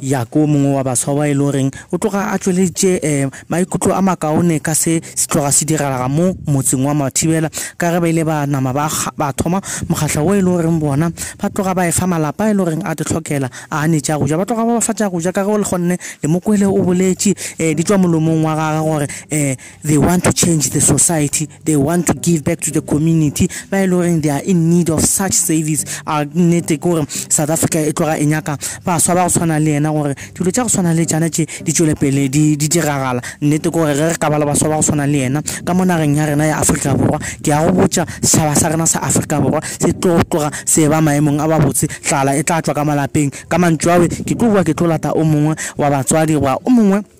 ya 0.00 0.24
ko 0.24 0.46
mongwe 0.46 0.74
wa 0.76 0.84
baswa 0.84 1.14
ba 1.14 1.28
e 1.28 1.34
le 1.34 1.40
goreng 1.40 1.70
o 1.92 1.98
tloga 1.98 2.30
a 2.32 2.38
tsweleditše 2.38 3.00
um 3.02 3.30
maikutlo 3.48 3.94
a 3.94 4.02
makaone 4.02 4.60
ka 4.62 4.74
se 4.74 5.00
se 5.14 5.26
tloga 5.26 5.52
se 5.52 5.64
diralaga 5.64 6.08
mo 6.08 6.34
motseng 6.46 6.84
wa 6.84 6.94
mathibela. 6.94 7.50
Ka 7.78 7.90
ge 7.90 8.00
ba 8.00 8.08
ile 8.08 8.24
ba 8.24 8.46
nama 8.46 8.72
ba 8.72 9.32
thoma 9.32 9.60
mokgatlha 9.88 10.22
o 10.22 10.34
e 10.34 10.40
le 10.40 10.50
goreng 10.50 10.78
bona 10.78 11.10
ba 11.40 11.50
tloga 11.50 11.74
ba 11.74 11.86
efa 11.88 12.06
malapa 12.06 12.50
e 12.50 12.54
le 12.54 12.64
goreng 12.64 12.82
a 12.84 12.94
ditlhokela 12.94 13.50
a 13.70 13.82
ane 13.82 14.00
tša 14.00 14.18
go 14.18 14.26
ja. 14.26 14.36
Ba 14.36 14.44
tloga 14.44 14.64
ba 14.64 14.74
ba 14.78 14.80
fa 14.80 14.94
tša 14.94 15.10
go 15.10 15.20
ja 15.20 15.32
ka 15.32 15.44
ge 15.44 15.50
o 15.50 15.58
le 15.58 15.64
gonne 15.64 15.96
le 16.22 16.28
mokwele 16.28 16.66
o 16.66 16.82
boletše 16.82 17.34
um 17.58 17.74
di 17.74 17.82
tswa 17.82 17.98
molomong 17.98 18.44
wa 18.44 18.54
gage 18.54 18.84
gore 18.84 19.06
um 19.32 19.56
they 19.82 19.98
want 19.98 20.24
to 20.24 20.32
change 20.32 20.70
the 20.70 20.80
society 20.80 21.48
they 21.64 21.76
want 21.76 22.06
to 22.06 22.14
give 22.14 22.44
back 22.44 22.60
to 22.60 22.70
the 22.70 22.80
community. 22.82 23.48
Ba 23.70 23.82
e 23.82 23.86
le 23.86 23.96
goreng 23.96 24.22
they 24.22 24.30
are 24.30 24.44
in 24.44 24.70
need 24.70 24.90
of 24.90 25.00
such 25.04 25.32
service. 25.32 25.84
A 26.06 26.24
nnete 26.24 26.76
ke 26.76 26.80
gore 26.80 27.04
south 27.08 27.50
africa 27.50 27.80
e 27.80 27.92
tloga 27.92 28.18
e 28.18 28.26
nyaka 28.26 28.56
baswa 28.84 29.14
ba 29.14 29.24
go 29.24 29.30
tshwana 29.30 29.58
le 29.58 29.79
ena 29.80 29.90
gore 29.90 30.14
dilo 30.36 30.50
tša 30.52 30.62
go 30.62 30.68
tshwana 30.68 30.92
le 30.92 31.04
tšana 31.08 31.28
tše 31.32 31.46
di 31.64 31.72
tswele 31.72 31.94
pele 31.96 32.28
di 32.28 32.56
diragala. 32.56 33.20
Nnete 33.40 33.70
kore 33.72 33.94
ge 33.96 34.12
re 34.12 34.18
ka 34.18 34.28
bala 34.30 34.44
baswa 34.44 34.68
ba 34.68 34.76
go 34.76 34.82
tshwana 34.82 35.06
le 35.06 35.18
ena 35.26 35.40
ka 35.64 35.72
mo 35.74 35.84
nageng 35.84 36.16
ya 36.16 36.26
rena 36.26 36.44
ya 36.44 36.58
aforika 36.60 36.94
borwa. 36.94 37.18
Ke 37.42 37.50
ya 37.50 37.64
go 37.64 37.72
botša 37.72 38.04
setšhaba 38.20 38.54
sa 38.54 38.68
rena 38.68 38.86
sa 38.86 39.00
aforika 39.00 39.40
borwa 39.40 39.60
se 39.64 39.92
tlo 39.96 40.20
tloga 40.28 40.50
se 40.64 40.88
ba 40.88 41.00
maemong 41.00 41.40
a 41.40 41.48
ba 41.48 41.58
botse. 41.58 41.88
Tlala 42.04 42.36
e 42.36 42.42
tla 42.44 42.60
tswa 42.60 42.74
ka 42.74 42.84
malapeng 42.84 43.30
ka 43.48 43.56
mantšu 43.58 43.90
awe 43.90 44.06
ke 44.08 44.34
tlo 44.36 44.52
bua 44.52 44.64
ke 44.64 44.74
tlo 44.76 44.86
lata 44.86 45.16
o 45.16 45.24
mongwe 45.24 45.56
wa 45.78 45.90
batswadi 45.90 46.34
goba 46.36 46.58
o 46.60 46.70
mongwe 46.70 47.19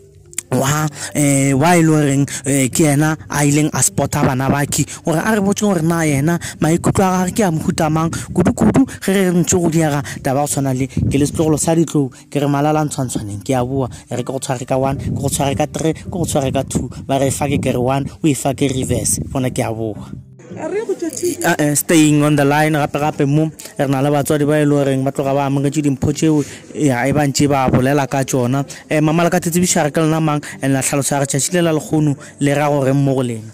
wa 0.53 0.89
eh 1.15 1.53
wa 1.55 1.77
ile 1.77 1.93
e 1.93 2.07
reng 2.11 2.25
eh, 2.45 2.69
ke 2.71 2.85
yena 2.85 3.17
a 3.29 3.45
ileng 3.45 3.71
a 3.73 3.83
spota 3.83 4.25
bana 4.25 4.49
baki 4.51 4.85
gore 5.05 5.19
a 5.19 5.35
re 5.35 5.41
botse 5.41 5.63
gore 5.63 5.83
na 5.83 6.03
yena 6.05 6.39
maikutlo 6.61 7.05
a 7.05 7.11
gare 7.19 7.33
ke 7.33 7.43
a 7.45 7.51
mohuta 7.51 7.91
mang? 7.91 8.11
Kudu-kudu 8.11 8.87
ge 9.05 9.13
re 9.13 9.31
ntse 9.31 9.57
go 9.57 9.69
diega 9.71 10.03
taba 10.23 10.41
go 10.43 10.47
tshwana 10.47 10.75
le 10.75 10.87
ke 10.87 11.19
le 11.19 11.27
setlogolo 11.27 11.59
sa 11.59 11.75
ditlou 11.75 12.11
ke 12.31 12.41
re 12.41 12.47
malala 12.47 12.85
ntshwantshwaneng 12.85 13.43
ke 13.45 13.55
a 13.55 13.65
bua. 13.65 13.89
E 14.11 14.17
re 14.17 14.23
ke 14.23 14.33
go 14.33 14.39
tshware 14.39 14.67
ka 14.67 14.77
one 14.79 14.99
ke 14.99 15.15
go 15.15 15.29
tshware 15.29 15.57
ka 15.57 15.67
three 15.67 15.95
ke 15.95 16.11
go 16.11 16.25
tshware 16.25 16.53
ka 16.53 16.63
two. 16.65 16.89
Ba 17.07 17.19
re 17.19 17.29
e 17.29 17.31
fa 17.31 17.47
ke 17.47 17.61
kere 17.61 17.79
one 17.79 18.07
o 18.09 18.27
e 18.27 18.35
fa 18.35 18.55
ke 18.55 18.67
reverse. 18.71 19.21
Bona 19.31 19.51
ke 19.51 19.63
a 19.63 19.73
bua 19.73 20.30
uh, 20.59 21.75
staying 21.75 22.23
on 22.23 22.37
the 22.37 22.45
line 22.45 22.73
gape 22.73 22.99
gape 22.99 23.27
mo 23.27 23.51
re 23.79 23.87
na 23.87 24.01
le 24.01 24.11
batswadi 24.11 24.47
ba 24.47 24.59
e 24.59 24.65
le 24.65 24.75
goreng 24.75 25.05
ba 25.05 25.13
tloga 25.13 25.35
ba 25.35 25.47
amogetse 25.47 25.83
dimpho 25.83 26.13
tseo 26.13 26.45
ya 26.75 27.07
e 27.07 27.13
bantse 27.13 27.49
ba 27.49 27.69
bolela 27.71 28.07
ka 28.09 28.25
tsona. 28.25 28.65
Um 28.91 29.05
mama 29.05 29.25
le 29.25 29.31
ka 29.31 29.39
tetsebišare 29.39 29.93
ke 29.93 30.01
lena 30.01 30.21
mang? 30.21 30.43
And 30.63 30.73
la 30.73 30.81
tlhaloso 30.81 31.15
ya 31.15 31.21
re 31.21 31.27
tšatši 31.27 31.55
le 31.55 31.61
la 31.63 31.73
lekgono 31.73 32.17
le 32.41 32.55
ra 32.55 32.69
goreng 32.69 32.99
mo 32.99 33.15
go 33.15 33.23
lena. 33.23 33.53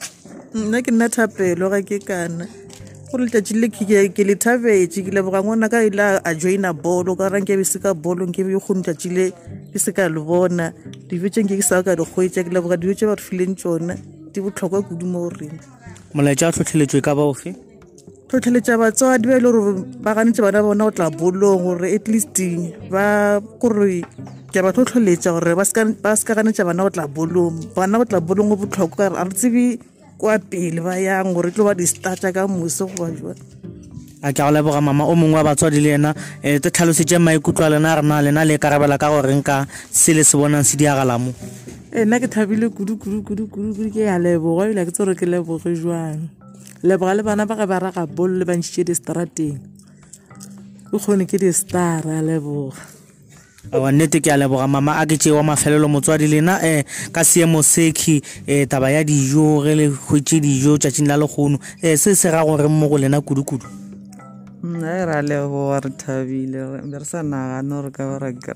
Nna 0.54 0.82
ke 0.82 0.90
nna 0.90 1.08
thapelo 1.08 1.70
ga 1.70 1.82
ke 1.82 2.00
kana. 2.00 2.48
Gore 3.10 3.28
letšatši 3.28 3.54
le 3.60 3.68
ke 4.08 4.24
le 4.24 4.34
thabetse 4.34 5.04
ke 5.04 5.12
leboga 5.12 5.42
ngwana 5.44 5.68
ka 5.68 5.84
ile 5.84 6.20
a 6.24 6.34
joina 6.34 6.72
bolo 6.72 7.16
ka 7.16 7.28
rang 7.28 7.44
ke 7.44 7.56
be 7.56 7.64
se 7.64 7.78
ka 7.78 7.94
bolo 7.94 8.26
nke 8.26 8.44
be 8.46 8.56
kgono 8.56 8.82
tšatši 8.82 9.10
le 9.12 9.30
ke 9.72 9.78
se 9.78 9.92
ka 9.92 10.08
le 10.08 10.20
bona. 10.20 10.72
Dijo 11.08 11.28
tše 11.28 11.44
nke 11.44 11.60
ke 11.60 11.64
sa 11.64 11.82
ka 11.82 11.94
di 11.94 12.02
kgwetša 12.02 12.44
ke 12.48 12.50
leboga 12.50 12.80
dijo 12.80 12.94
tše 12.94 13.06
ba 13.06 13.14
re 13.14 13.22
fileng 13.22 13.54
tsona 13.54 14.15
di 14.36 14.44
botlhokwa 14.44 14.84
kudu 14.84 15.06
mo 15.08 15.18
gorena 15.24 15.56
molaetša 16.12 16.48
a 16.48 16.52
tlhotlheletšo 16.52 16.96
e 17.00 17.04
ka 17.04 17.12
ba 17.16 17.24
ofe? 17.24 17.50
Tlhotlheletša 18.28 18.76
batswadi 18.80 19.24
ba 19.28 19.34
e 19.36 19.40
le 19.40 19.48
gore 19.48 19.72
ba 20.04 20.12
ganetse 20.16 20.40
bana 20.44 20.60
bona 20.60 20.84
go 20.84 20.92
tla 20.92 21.08
bolong 21.10 21.60
gore 21.64 21.88
at 21.96 22.04
least 22.12 22.36
ba 22.92 23.40
kore 23.60 24.04
ke 24.52 24.58
ba 24.64 24.72
tlhotlheletša 24.76 25.30
gore 25.36 25.52
ba 25.56 25.64
seka 25.64 26.32
ganetša 26.36 26.68
bana 26.68 26.84
go 26.84 26.90
tla 26.92 27.08
bolong. 27.08 27.56
Bana 27.76 28.00
go 28.00 28.04
tla 28.04 28.20
bolong 28.20 28.48
go 28.52 28.56
botlhokwa 28.64 28.96
kare 28.96 29.16
a 29.16 29.24
re 29.24 29.32
tsebe 29.32 29.64
kwa 30.20 30.38
pele 30.38 30.80
ba 30.80 30.96
yang 31.00 31.32
gore 31.32 31.52
tlo 31.52 31.64
ba 31.68 31.72
di-starta 31.76 32.32
ka 32.32 32.48
mose 32.48 32.84
goba 32.84 33.12
jang 33.12 33.40
a 34.24 34.32
ke 34.32 34.40
go 34.40 34.50
leboga 34.50 34.80
mama 34.80 35.04
o 35.04 35.14
mongwe 35.14 35.38
wa 35.40 35.48
batswadi 35.52 35.80
le 35.80 35.90
ena 36.00 36.10
um 36.44 36.58
te 36.60 36.68
tlhalosetse 36.72 37.20
maikutlo 37.20 37.68
a 37.68 37.70
lena 37.76 38.00
rena 38.00 38.24
lena 38.24 38.44
le 38.48 38.56
karabela 38.58 38.96
ka 38.98 39.12
goreng 39.12 39.44
ka 39.44 39.66
se 39.92 40.16
le 40.16 40.24
se 40.24 40.36
bonang 40.36 40.64
se 40.64 40.76
diagala 40.76 41.20
mo. 41.20 41.30
ee 41.30 41.75
nna 42.04 42.20
ke 42.20 42.28
thabile 42.28 42.68
kudu-kudu-kudu-kudu 42.68 43.88
ke 43.88 44.04
ya 44.04 44.18
leboga 44.18 44.68
ebile 44.68 44.84
ke 44.84 44.92
tse 44.92 45.00
gore 45.00 45.14
ke 45.16 45.24
leboge 45.24 45.72
jwang? 45.80 46.28
Leboga 46.84 47.16
le 47.16 47.22
bana 47.24 47.46
ba 47.48 47.56
ge 47.56 47.64
ba 47.64 47.80
raga 47.80 48.04
bolo 48.04 48.36
le 48.36 48.44
bantšhitše 48.44 48.84
di-strateng 48.84 49.56
ke 50.92 50.96
kgone 51.00 51.24
ke 51.24 51.40
di-stara 51.40 52.20
leboga. 52.20 52.76
Wa 53.72 53.88
nnete 53.88 54.20
ke 54.20 54.28
a 54.28 54.36
leboga. 54.36 54.68
Mama 54.68 55.00
a 55.00 55.06
ke 55.08 55.16
tšee 55.16 55.32
wa 55.32 55.42
mafelelo 55.42 55.88
motswadi 55.88 56.28
lena 56.28 56.60
um 56.60 56.84
ka 57.16 57.24
seemo 57.24 57.64
sekhi 57.64 58.20
um 58.44 58.68
taba 58.68 58.92
ya 58.92 59.00
dijo 59.00 59.64
ge 59.64 59.72
le 59.72 59.88
kgwetse 59.88 60.36
dijo 60.44 60.76
tšatšing 60.76 61.08
la 61.08 61.16
lekgono. 61.16 61.56
Um 61.56 61.96
se 61.96 62.12
se 62.12 62.28
ra 62.28 62.44
gore 62.44 62.68
mo 62.68 62.92
go 62.92 63.00
lena 63.00 63.24
kudu-kudu 63.24 63.85
nna 64.66 64.88
e 65.00 65.02
ra 65.06 65.18
leboa 65.22 65.78
re 65.84 65.90
thabile 66.02 66.60
be 66.90 66.98
re 66.98 67.06
sa 67.06 67.20
nagane 67.22 67.70
gore 67.70 67.90
ka 67.94 68.02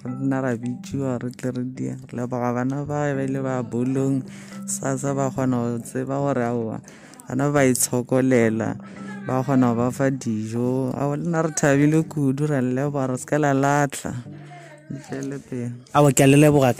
ba 0.03 0.11
nna 0.11 0.37
ra 0.43 0.53
bitsiwa 0.59 1.23
re 1.23 1.31
tle 1.39 1.51
re 1.55 1.65
dia 1.77 1.95
re 1.95 2.13
leboga 2.19 2.51
bana 2.57 2.83
ba 2.83 3.15
ba 3.15 3.23
ile 3.23 3.39
ba 3.39 3.63
bolong 3.63 4.27
sasa 4.67 5.15
ba 5.15 5.31
kgona 5.31 5.57
go 5.63 5.79
tseba 5.87 6.19
gore 6.19 6.43
aowa 6.51 6.77
bana 7.31 7.45
ba 7.55 7.63
itshokolela 7.63 8.75
ba 9.27 9.39
kgona 9.47 9.71
go 9.71 9.79
ba 9.79 9.87
fa 9.95 10.11
dijo 10.11 10.91
ao 10.99 11.15
le 11.15 11.25
nna 11.31 11.47
re 11.47 11.53
thabile 11.55 12.03
kudu 12.03 12.43
ra 12.51 12.59
leboga 12.59 13.15
re 13.15 13.17
se 13.23 13.27
ka 13.31 13.39
la 13.39 13.55
latlha 13.55 14.11
awa 15.95 16.13
ke 16.13 16.23
a 16.23 16.27
le 16.27 16.37
leboga 16.37 16.75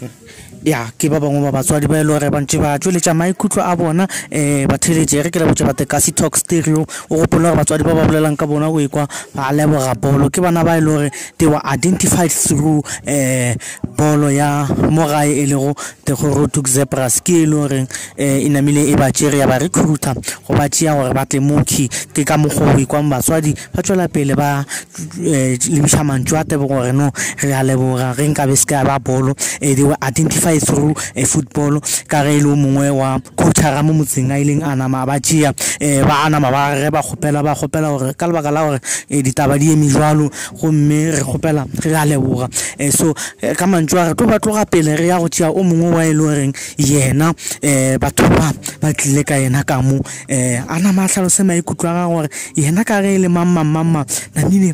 ya 0.63 0.85
ke 0.97 1.09
ba 1.09 1.19
bangwe 1.19 1.49
ba 1.49 1.51
batswadi 1.51 1.87
ba 1.87 1.99
e 1.99 2.03
le 2.03 2.13
gore 2.13 2.29
bantse 2.29 2.59
ba 2.61 2.77
tsweletša 2.77 3.13
maikutlo 3.13 3.63
a 3.63 3.75
bona 3.75 4.05
um 4.05 4.67
batheletše 4.67 5.23
re 5.23 5.29
ke 5.31 5.39
lebotse 5.39 5.65
bate 5.65 5.85
tekasi 5.85 6.11
talk 6.13 6.37
stereo. 6.37 6.85
O 7.09 7.15
gopola 7.17 7.49
gore 7.49 7.57
batswadi 7.57 7.83
ba 7.83 7.95
ba 7.95 8.05
bolelang 8.05 8.37
ka 8.37 8.45
bona 8.45 8.69
o 8.69 8.79
ekwa 8.79 9.07
ba 9.33 9.51
leboga 9.51 9.95
bolo. 9.95 10.29
Ke 10.29 10.41
bana 10.41 10.63
ba 10.63 10.77
e 10.77 10.81
le 10.81 10.85
gore 10.85 11.09
they 11.37 11.47
were 11.47 11.61
identified 11.65 12.31
through 12.31 12.83
um 13.07 13.55
bolo 13.97 14.29
ya 14.29 14.67
mo 14.89 15.07
gae 15.07 15.41
e 15.41 15.45
lego 15.45 15.73
the 16.05 16.13
gorotuk 16.13 16.67
zebras. 16.67 17.21
Ke 17.21 17.41
e 17.41 17.45
le 17.45 17.55
goreng 17.55 17.87
um 17.87 18.45
e 18.45 18.49
namile 18.49 18.85
e 18.91 18.95
ba 18.95 19.09
tšere 19.11 19.37
ya 19.37 19.47
ba 19.47 19.57
recruiter 19.57 20.13
go 20.45 20.53
ba 20.53 20.69
tšea 20.69 20.93
gore 20.93 21.13
ba 21.13 21.25
tle 21.25 21.39
moki 21.39 21.89
ke 22.13 22.23
ka 22.23 22.37
mokgwa 22.37 22.75
o 22.75 22.77
ekwang 22.77 23.09
batswadi 23.09 23.55
ba 23.73 23.81
tswela 23.81 24.07
pele 24.07 24.35
ba 24.35 24.61
um 24.61 25.57
lebiša 25.57 26.03
mantso 26.05 26.37
a 26.37 26.43
tebe 26.45 26.67
gore 26.67 26.93
no 26.93 27.09
re 27.41 27.53
a 27.53 27.63
leboga 27.63 28.00
leboga 28.01 28.15
ge 28.15 28.27
nka 28.27 28.47
be 28.47 28.55
se 28.55 28.65
ka 28.65 28.83
ba 28.83 28.99
bolo 28.99 29.33
eh, 29.61 29.75
they 29.75 29.83
were 29.83 29.97
identified 30.01 30.61
through 30.61 30.93
eh, 31.15 31.25
football. 31.25 31.79
Ka 32.07 32.23
ge 32.23 32.37
e 32.37 32.41
le 32.41 32.49
o 32.49 32.55
mongwe 32.55 32.89
wa 32.89 33.19
coachara 33.35 33.83
mo 33.83 33.93
motseng 33.93 34.31
a 34.31 34.39
ileng 34.39 34.63
a 34.63 34.75
nama 34.75 35.05
ba 35.05 35.19
tšea 35.19 35.49
um 35.81 36.07
ba 36.07 36.25
anama 36.25 36.51
ba 36.51 36.73
re 36.75 36.89
ba 36.89 37.01
kgopela 37.01 37.43
ba 37.43 37.55
kgopela 37.55 37.89
gore 37.89 38.13
ka 38.13 38.27
lebaka 38.27 38.51
la 38.51 38.61
gore 38.65 38.79
eh, 39.09 39.21
ditaba 39.21 39.57
di 39.57 39.71
eme 39.71 39.87
jalo 39.89 40.29
gomme 40.59 41.11
re 41.11 41.21
kgopela 41.21 41.65
re 41.83 41.95
a 41.95 42.05
leboga. 42.05 42.47
So 42.91 43.13
eh, 43.41 43.53
ka 43.53 43.65
mantso 43.65 43.97
a 43.97 44.09
re 44.09 44.13
tlo 44.15 44.27
ba 44.27 44.39
tloga 44.39 44.65
pele 44.65 44.95
re 44.95 45.07
ya 45.07 45.19
go 45.19 45.27
tšea 45.27 45.51
o 45.51 45.63
mongwe 45.63 45.91
wa 45.93 46.05
e 46.05 46.13
le 46.13 46.21
goreng 46.21 46.53
yena 46.77 47.29
um 47.29 47.97
batho 47.99 48.27
ba 48.29 48.51
ba 48.81 48.93
tlile 48.93 49.23
ka 49.23 49.35
yena 49.35 49.63
ka 49.63 49.81
mo 49.81 50.01
um 50.01 50.65
a 50.67 50.79
nama 50.79 51.05
a 51.05 51.07
tlhalose 51.07 51.43
maikutlo 51.43 51.89
a 51.89 51.93
ga 51.93 52.07
gore 52.07 52.29
yena 52.55 52.83
ka 52.83 53.01
ge 53.01 53.15
e 53.15 53.17
le 53.17 53.27
mammamamma 53.27 54.05
namile 54.35 54.73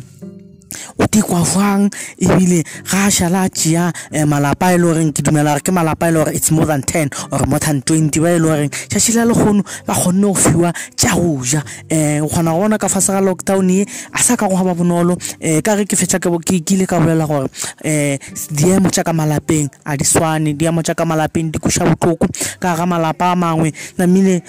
o 0.98 1.06
tekwa 1.06 1.42
jwang 1.44 1.90
ebile 2.18 2.62
ga 2.90 3.06
a 3.06 3.10
šala 3.10 3.42
a 3.42 3.48
tšea 3.48 3.92
um 4.12 4.28
malapa 4.28 4.72
e 4.74 4.78
le 4.78 4.84
goreng 4.84 5.12
ke 5.12 5.22
dumela 5.22 5.56
gore 5.56 5.62
ke 5.62 5.72
malapa 5.72 6.08
e 6.08 6.12
le 6.12 6.18
gore 6.24 6.32
it's 6.34 6.50
more 6.50 6.66
than 6.66 6.82
ten 6.82 7.08
or 7.30 7.46
more 7.46 7.58
than 7.58 7.82
twenty 7.82 8.20
ba 8.20 8.30
e 8.34 8.38
le 8.38 8.48
goreng 8.48 8.70
tšatši 8.70 9.12
la 9.16 9.24
lekgono 9.24 9.62
ba 9.86 9.94
kgonne 9.94 10.26
go 10.26 10.34
fiwa 10.34 10.72
tša 10.96 11.14
go 11.14 11.42
ja. 11.44 11.62
Um 11.90 12.24
o 12.24 12.28
kgona 12.28 12.52
go 12.52 12.60
bona 12.60 12.78
ka 12.78 12.88
fase 12.88 13.12
ga 13.12 13.20
lockdown 13.20 13.70
ye 13.70 13.86
a 14.12 14.18
sa 14.22 14.36
ka 14.36 14.48
go 14.48 14.56
ba 14.64 14.74
bonolo. 14.74 15.16
Um 15.40 15.62
ka 15.62 15.76
ge 15.76 15.84
ke 15.84 15.96
fetša 15.96 16.18
ke 16.20 16.28
ile 16.72 16.86
ka 16.86 17.00
bolela 17.00 17.26
gore 17.26 17.48
um 17.84 18.18
diemo 18.50 18.90
tša 18.90 19.04
ka 19.04 19.12
malapeng 19.12 19.68
a 19.84 19.96
di 19.96 20.04
swane 20.04 20.56
diemo 20.56 20.82
tša 20.82 20.94
ka 20.94 21.04
malapeng 21.04 21.50
di 21.50 21.58
kuša 21.58 21.84
botlhoko 21.84 22.26
ka 22.60 22.76
ga 22.76 22.86
malapa 22.86 23.32
a 23.32 23.36
mangwe. 23.36 23.72
Namile 23.98 24.42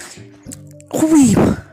go 0.92 1.08
boima 1.08 1.69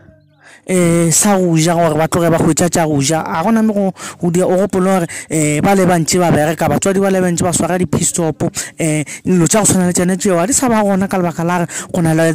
sa 1.13 1.37
go 1.39 1.57
ja 1.57 1.75
gore 1.75 1.95
ba 1.95 2.09
tloge 2.09 2.31
ba 2.31 2.39
hwetša 2.39 2.69
tša 2.69 2.87
go 2.87 3.01
ja 3.01 3.21
a 3.23 3.43
gona 3.43 3.63
me 3.63 3.73
go 3.73 3.93
go 4.21 4.31
dia 4.31 4.47
o 4.47 4.57
gopole 4.57 4.91
gore 4.91 5.07
um 5.31 5.61
ba 5.63 5.75
le 5.75 5.87
bantši 5.87 6.19
ba 6.19 6.31
bereka 6.31 6.69
batswadi 6.69 7.01
ba 7.01 7.11
le 7.11 7.21
di-pistopo 7.79 8.47
um 8.47 9.05
dilo 9.25 9.47
tša 9.47 9.61
go 9.61 9.67
tshwana 9.67 9.87
le 10.47 10.53
sa 10.53 10.69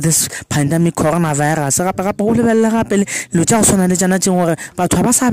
this 0.02 0.30
pandemic 0.50 0.96
coronavirus. 0.96 1.84
Gape 1.84 2.04
gape 2.04 2.24
go 2.24 2.34
lebelele 2.34 2.70
gape 2.72 2.98
le 2.98 3.06
dilo 3.32 3.44
tša 3.46 3.58
go 3.58 3.64
tshwana 3.64 3.88
le 3.88 3.96
sa 5.12 5.32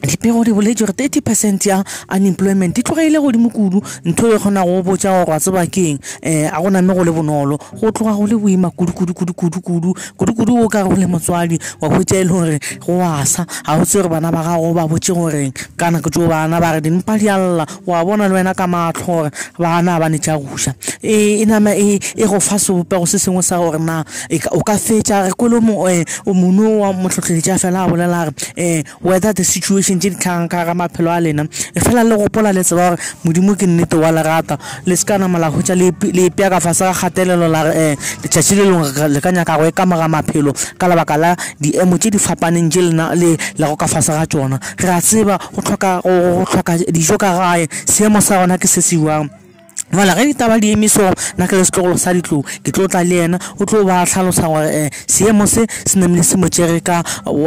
dipego 0.00 0.44
di 0.44 0.52
boletse 0.52 0.84
gore 0.84 0.92
thirty 0.92 1.20
percent 1.20 1.66
ya 1.66 1.84
unemployment 2.10 2.74
di 2.74 2.82
tlogeile 2.82 3.18
godimo 3.20 3.50
kudu. 3.50 3.82
Ntho 4.04 4.34
e 4.34 4.38
kgona 4.38 4.64
go 4.64 4.82
botsa 4.82 5.10
gore 5.10 5.30
wa 5.32 5.38
tseba 5.38 5.60
um 5.60 5.98
a 6.22 6.60
go 6.62 6.68
name 6.70 6.94
go 6.94 7.04
le 7.04 7.12
bonolo. 7.12 7.58
Go 7.80 7.90
tloga 7.90 8.16
go 8.16 8.26
le 8.26 8.36
boima 8.36 8.70
kudu-kudu-kudu-kudu-kudu 8.70 9.94
kudu-kudu 10.16 10.64
o 10.64 10.68
ka 10.68 10.82
re 10.82 10.88
go 10.88 10.96
le 10.96 11.06
motswadi 11.06 11.58
wa 11.80 11.88
botsa 11.88 12.16
e 12.16 12.24
le 12.24 12.30
gore 12.30 12.58
go 12.80 13.02
asa 13.02 13.44
ga 13.44 13.80
o 13.80 13.84
tse 13.84 13.98
gore 13.98 14.08
bana 14.08 14.32
ba 14.32 14.42
gago 14.42 14.72
ba 14.72 14.88
botse 14.88 15.12
goreng? 15.12 15.52
Ka 15.76 15.90
nako 15.90 16.10
tseo 16.10 16.28
bana 16.28 16.60
ba 16.60 16.72
re 16.72 16.80
dimpa 16.80 17.18
di 17.18 17.28
alla 17.28 17.66
wa 17.86 18.04
bona 18.04 18.28
le 18.28 18.34
wena 18.34 18.54
ka 18.54 18.66
matlho 18.66 19.06
gore 19.06 19.30
bana 19.58 19.98
ba 19.98 20.08
netša 20.08 20.38
goša 20.38 20.74
e 21.02 21.44
nama 21.44 21.74
e 21.74 21.98
go 22.16 22.40
fa 22.40 22.58
sebopego 22.58 23.06
se 23.06 23.18
sengwe 23.18 23.42
sa 23.42 23.58
gore 23.58 23.78
na 23.78 24.04
o 24.52 24.62
ka 24.62 24.78
fetša 24.78 25.26
re 25.28 25.32
kole 25.36 25.56
um 25.56 26.34
mono 26.34 26.80
wa 26.80 26.92
motlhotlheletša 26.92 27.58
fela 27.58 27.84
a 27.84 27.88
bolela 27.88 28.24
gore 28.24 28.34
um 28.56 28.82
whether 29.02 29.32
the 29.32 29.44
situation 29.44 29.81
tše 29.82 29.94
di 30.10 30.16
tlhagang 30.16 30.48
ka 30.48 30.64
ga 30.64 30.74
maphelo 30.74 31.10
a 31.10 31.20
lena 31.20 31.44
e 31.74 31.80
fela 31.80 32.04
le 32.04 32.16
gopola 32.16 32.52
le 32.52 32.62
tseba 32.62 32.90
gore 32.90 33.00
modimo 33.24 33.54
ke 33.54 33.66
nnete 33.66 33.96
wa 33.96 34.10
lerata. 34.12 34.58
Le 34.86 34.96
se 34.96 35.04
ka 35.04 35.18
nama 35.18 35.38
la 35.38 35.50
le 35.50 36.22
epea 36.26 36.50
ka 36.50 36.60
fase 36.60 36.84
ga 36.84 36.92
kgatelelo 36.92 37.48
la 37.48 37.60
um 37.62 37.96
letšatši 38.22 38.54
le 38.54 38.64
lengwe 38.64 39.08
le 39.08 39.20
ka 39.20 39.30
nyaka 39.32 39.56
go 39.58 39.64
e 39.64 39.72
kamoga 39.72 40.08
maphelo 40.08 40.52
ka 40.78 40.88
lebaka 40.88 41.16
la 41.16 41.36
diemo 41.60 41.98
tše 41.98 42.10
di 42.10 42.18
fapaneng 42.18 42.70
tše 42.70 42.82
le 42.82 43.36
go 43.58 43.76
ka 43.76 43.86
fase 43.86 44.12
ga 44.12 44.26
tsona. 44.26 44.58
Re 44.78 44.88
a 44.88 45.00
tseba 45.00 45.38
go 45.54 45.62
tlhoka 45.62 46.00
dijo 46.92 47.18
ka 47.18 47.32
gae 47.36 47.66
seemo 47.86 48.20
sa 48.20 48.38
gona 48.40 48.58
ke 48.58 48.66
se 48.68 48.80
sewang 48.80 49.41
fela 49.92 50.14
ge 50.14 50.26
ditaba 50.26 50.58
di 50.58 50.72
emiso 50.72 51.02
nna 51.36 51.46
ke 51.46 51.56
le 51.56 51.64
setlogolo 51.64 51.96
sa 51.98 52.12
ditlo 52.12 52.42
ke 52.64 52.72
tlo 52.72 52.88
tla 52.88 53.04
le 53.04 53.16
ena 53.24 53.38
o 53.60 53.64
tlo 53.64 53.84
ba 53.84 54.04
tlhalosa 54.06 54.48
gore 54.48 54.68
um 54.68 54.88
seemo 55.06 55.46
se 55.46 55.66
se 55.86 55.98
namile 55.98 56.22
se 56.22 56.36
motšere 56.36 56.80
ka 56.80 57.02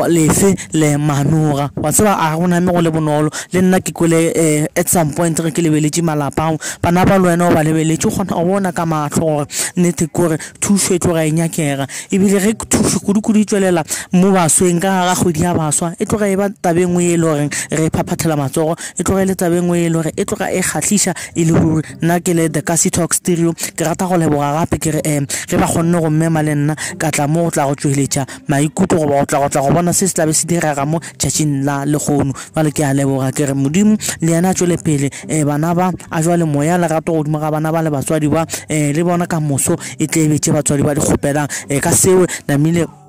lefe 0.07 0.55
le 0.73 0.97
manoga. 0.97 1.69
Wa 1.75 1.91
tseba 1.91 2.17
a 2.19 2.35
go 2.37 2.47
name 2.47 2.71
go 2.71 2.81
le 2.81 2.91
bonolo. 2.91 3.29
Le 3.51 3.61
nna 3.61 3.79
ke 3.79 3.91
kwele 3.91 4.31
um 4.35 4.67
at 4.75 4.87
some 4.89 5.11
point 5.13 5.39
re 5.39 5.51
ke 5.51 5.61
lebeletše 5.61 6.01
malapao 6.01 6.57
bana 6.81 7.05
ba 7.05 7.17
le 7.17 7.29
wena 7.29 7.49
o 7.49 7.53
ba 7.53 7.63
lebeletše 7.63 8.07
o 8.07 8.11
kgona 8.11 8.35
go 8.35 8.45
bona 8.45 8.71
ka 8.71 8.85
matlho 8.85 9.25
gore 9.25 9.47
nnete 9.75 10.07
kore 10.11 10.37
thuso 10.61 10.93
e 10.93 10.99
tloga 10.99 11.25
e 11.25 11.31
nyakega. 11.31 11.87
Ebile 12.11 12.39
ge 12.39 12.53
thuso 12.69 12.99
kudu-kudu 12.99 13.39
e 13.39 13.45
tswelela 13.45 13.83
mo 14.13 14.31
basweng 14.31 14.79
ka 14.79 15.09
ga 15.09 15.15
kgwedi 15.15 15.41
ya 15.41 15.53
baswa 15.53 15.93
e 15.99 16.05
tloga 16.05 16.29
e 16.29 16.35
ba 16.35 16.49
tabengwe 16.49 17.03
e 17.03 17.17
le 17.17 17.25
goreng 17.25 17.51
re 17.71 17.89
phaphathela 17.89 18.37
matsogo 18.37 18.75
e 18.99 19.03
tloga 19.03 19.23
e 19.23 19.25
le 19.25 19.35
tabengwe 19.35 19.85
e 19.85 19.89
le 19.89 19.95
gore 19.95 20.13
e 20.15 20.25
tloga 20.25 20.51
e 20.51 20.61
kgatlhiša 20.61 21.13
e 21.35 21.43
le 21.43 21.51
ruri. 21.51 21.83
Nna 22.01 22.19
ke 22.19 22.34
le 22.35 22.49
the 22.49 22.61
kasi 22.61 22.89
talk 22.91 23.13
stereo 23.13 23.53
ke 23.53 23.81
rata 23.81 24.05
go 24.05 24.17
leboga 24.17 24.59
gape 24.59 24.77
ke 24.79 24.91
re 24.91 25.01
um 25.17 25.25
ge 25.47 25.55
ba 25.57 25.67
kgonne 25.67 25.99
go 26.01 26.09
mmema 26.09 26.43
le 26.43 26.55
nna 26.55 26.75
ka 26.99 27.11
tla 27.11 27.27
mo 27.27 27.45
go 27.45 27.51
tla 27.51 27.65
go 27.65 27.75
tsweletša 27.75 28.25
maikutlo 28.47 28.99
goba 28.99 29.19
go 29.19 29.25
tla 29.25 29.39
go 29.39 29.49
tla 29.49 29.61
go 29.61 29.71
bona 29.71 29.93
se 29.93 30.07
se 30.07 30.13
tlabe 30.13 30.33
se 30.33 30.45
direga 30.47 30.85
mo 30.85 30.99
tšatšing 30.99 31.63
la 31.63 31.85
lekgono 31.85 32.33
jale 32.55 32.71
ke 32.71 32.83
a 32.83 32.93
leboga 32.93 33.31
ke 33.31 33.45
re 33.45 33.53
modimo 33.53 33.97
le 34.21 34.31
yena 34.31 34.49
a 34.49 34.53
tswele 34.53 34.77
pele 34.77 35.09
um 35.29 35.45
bana 35.45 35.73
ba 35.75 35.91
a 36.11 36.21
jwa 36.21 36.37
le 36.37 36.45
moya 36.45 36.77
lerato 36.77 37.13
godimo 37.13 37.39
ga 37.39 37.51
bana 37.51 37.71
ba 37.71 37.81
le 37.81 37.89
batswadi 37.89 38.27
ba 38.27 38.45
um 38.69 38.91
le 38.93 39.03
bona 39.03 39.27
ka 39.27 39.39
moso 39.39 39.75
e 39.99 40.07
tlebetse 40.07 40.51
batswadi 40.51 40.83
ba 40.83 40.93
di 40.95 41.01
kgopelang 41.01 41.47
um 41.69 41.79
ka 41.79 41.91
seo 41.91 42.25
namile 42.47 43.04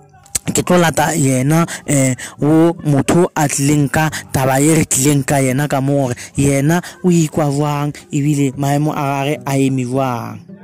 ke 0.52 0.62
tlo 0.62 0.78
lata 0.78 1.14
yena 1.14 1.66
um 1.88 2.14
wo 2.40 2.76
motho 2.84 3.30
a 3.34 3.48
tlileng 3.48 3.88
ka 3.88 4.10
taba 4.32 4.58
ye 4.60 4.74
re 4.74 4.84
tlileng 4.84 5.24
ka 5.24 5.40
yena 5.40 5.68
ka 5.68 5.80
mo 5.80 6.06
gore 6.06 6.16
yena 6.36 6.82
o 7.04 7.10
ikwa 7.10 7.46
jwang 7.50 7.90
ebile 8.12 8.52
maemo 8.56 8.90
a 8.92 9.04
gage 9.24 9.34
a 9.46 9.52
eme 9.58 9.84
jwang 9.84 10.55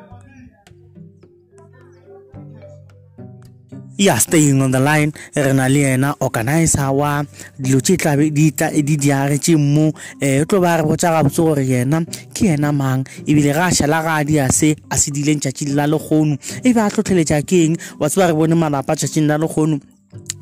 ya 4.04 4.18
staying 4.18 4.60
on 4.62 4.70
the 4.70 4.80
line. 4.80 5.12
Re 5.34 5.52
na 5.52 5.68
le 5.68 5.80
yena 5.80 6.14
organizer 6.20 6.90
wa 6.92 7.22
dilo 7.58 7.80
tse 7.80 7.96
tlabe 7.96 8.30
di 8.30 8.96
diagetše 8.96 9.56
mmo 9.56 9.88
um 9.88 10.40
o 10.40 10.44
tlo 10.44 10.60
ba 10.60 10.76
re 10.76 10.82
botsa 10.82 11.10
gabotse 11.14 11.42
gore 11.42 11.64
yena 11.64 12.04
ke 12.34 12.50
yena 12.50 12.72
mang? 12.72 13.04
Ebile 13.26 13.52
ga 13.54 13.66
a 13.66 13.70
šhala 13.70 14.02
ga 14.02 14.16
a 14.20 14.24
di 14.24 14.38
a 14.38 14.48
se 14.50 14.74
a 14.90 14.96
se 14.96 15.10
dileng 15.10 15.40
tšatšing 15.40 15.74
la 15.74 15.86
lekgono. 15.86 16.36
E 16.64 16.72
be 16.72 16.80
a 16.80 16.90
tlhotlheletša 16.90 17.42
keng? 17.46 17.76
Wa 17.98 18.08
tseba 18.08 18.26
re 18.28 18.34
bone 18.34 18.54
malapa 18.54 18.96
tšatšing 18.96 19.26
la 19.26 19.38
lekgono. 19.38 19.78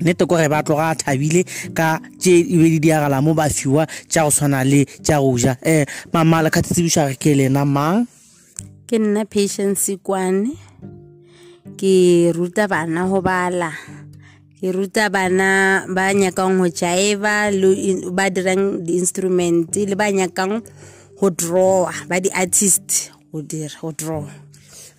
Nnete 0.01 0.27
kore 0.27 0.49
ba 0.49 0.63
tloga 0.63 0.91
a 0.91 0.95
thabile 0.95 1.45
ka 1.75 2.01
tše 2.19 2.41
ebe 2.43 2.67
di 2.75 2.79
diagala 2.81 3.21
mo 3.23 3.35
ba 3.35 3.47
fiwa 3.49 3.87
tša 4.09 4.25
go 4.25 4.31
tshwana 4.31 4.65
le 4.65 4.85
tša 5.05 5.21
go 5.21 5.37
ja. 5.39 5.55
Um 5.63 5.85
mamala 6.13 6.51
ka 6.51 6.63
tsebiša 6.63 7.15
ke 7.21 7.37
lena 7.37 7.65
mang? 7.65 8.09
Ke 8.89 8.99
nna 8.99 9.23
patience 9.31 9.95
kwane 10.03 10.57
ke 11.79 12.31
ruta 12.35 12.65
bana 12.67 13.07
go 13.07 13.21
bala 13.23 13.71
ke 14.59 14.69
ruta 14.75 15.07
bana 15.13 15.85
ba 15.89 16.11
nyakang 16.15 16.59
go 16.59 16.67
jaiva 16.71 17.51
ba 18.17 18.25
dirang 18.33 18.83
di-instrument 18.87 19.71
le 19.75 19.95
ba 19.95 20.11
nyakang 20.11 20.65
go 21.19 21.27
drawa 21.31 21.93
ba 22.09 22.17
di-artist 22.19 23.13
go 23.31 23.39
dira 23.45 23.77
go 23.79 23.93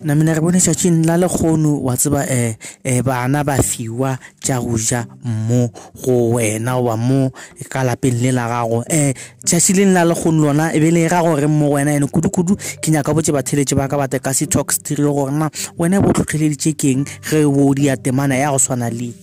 draw 0.02 0.16
mina 0.16 0.34
re 0.34 0.40
bone 0.40 0.58
tšatšing 0.58 1.06
la 1.06 1.16
lekgono 1.16 1.80
wa 1.82 1.96
tseba 1.96 2.24
um 2.26 3.02
bana 3.04 3.44
ba 3.44 3.56
fiwa 3.62 4.18
tša 4.42 4.60
go 4.60 4.76
ja 4.76 5.06
mmo 5.24 5.70
go 6.02 6.30
wena 6.34 6.76
wa 6.78 6.96
mo 6.96 7.30
ka 7.68 7.84
lapeng 7.84 8.20
le 8.22 8.32
la 8.32 8.48
gago. 8.48 8.82
Um 8.82 9.12
tšatši 9.44 9.72
leng 9.72 9.92
la 9.94 10.04
lekgono 10.04 10.46
lona 10.46 10.74
e 10.74 10.80
be 10.80 10.90
le 10.90 11.08
ra 11.08 11.22
gore 11.22 11.46
mo 11.46 11.70
wena 11.70 11.94
ene 11.94 12.06
kudu-kudu 12.06 12.56
ke 12.80 12.90
nyaka 12.90 13.14
botse 13.14 13.32
batheletše 13.32 13.74
ba 13.74 13.88
ka 13.88 13.96
bate 13.96 14.18
ka 14.18 14.32
se 14.34 14.46
talk 14.46 14.72
stereo 14.72 15.12
gore 15.14 15.32
na 15.32 15.50
wena 15.78 16.00
bo 16.00 16.12
tlhotlheleditše 16.12 16.72
keng 16.74 17.04
ge 17.30 17.46
bo 17.46 17.74
dia 17.74 17.96
temana 17.96 18.34
ya 18.36 18.50
go 18.50 18.58
swana 18.58 18.90
le? 18.90 19.14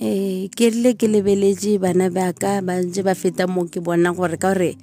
Ee 0.00 0.48
ke 0.48 0.70
rile 0.70 0.94
ke 0.94 1.08
lebeletše 1.08 1.78
bana 1.78 2.10
baka 2.10 2.62
ba 2.62 2.78
ba 2.78 3.14
feta 3.14 3.46
mo 3.46 3.66
ke 3.66 3.80
bona 3.80 4.12
gore 4.14 4.38
ka 4.38 4.54
gore 4.54 4.76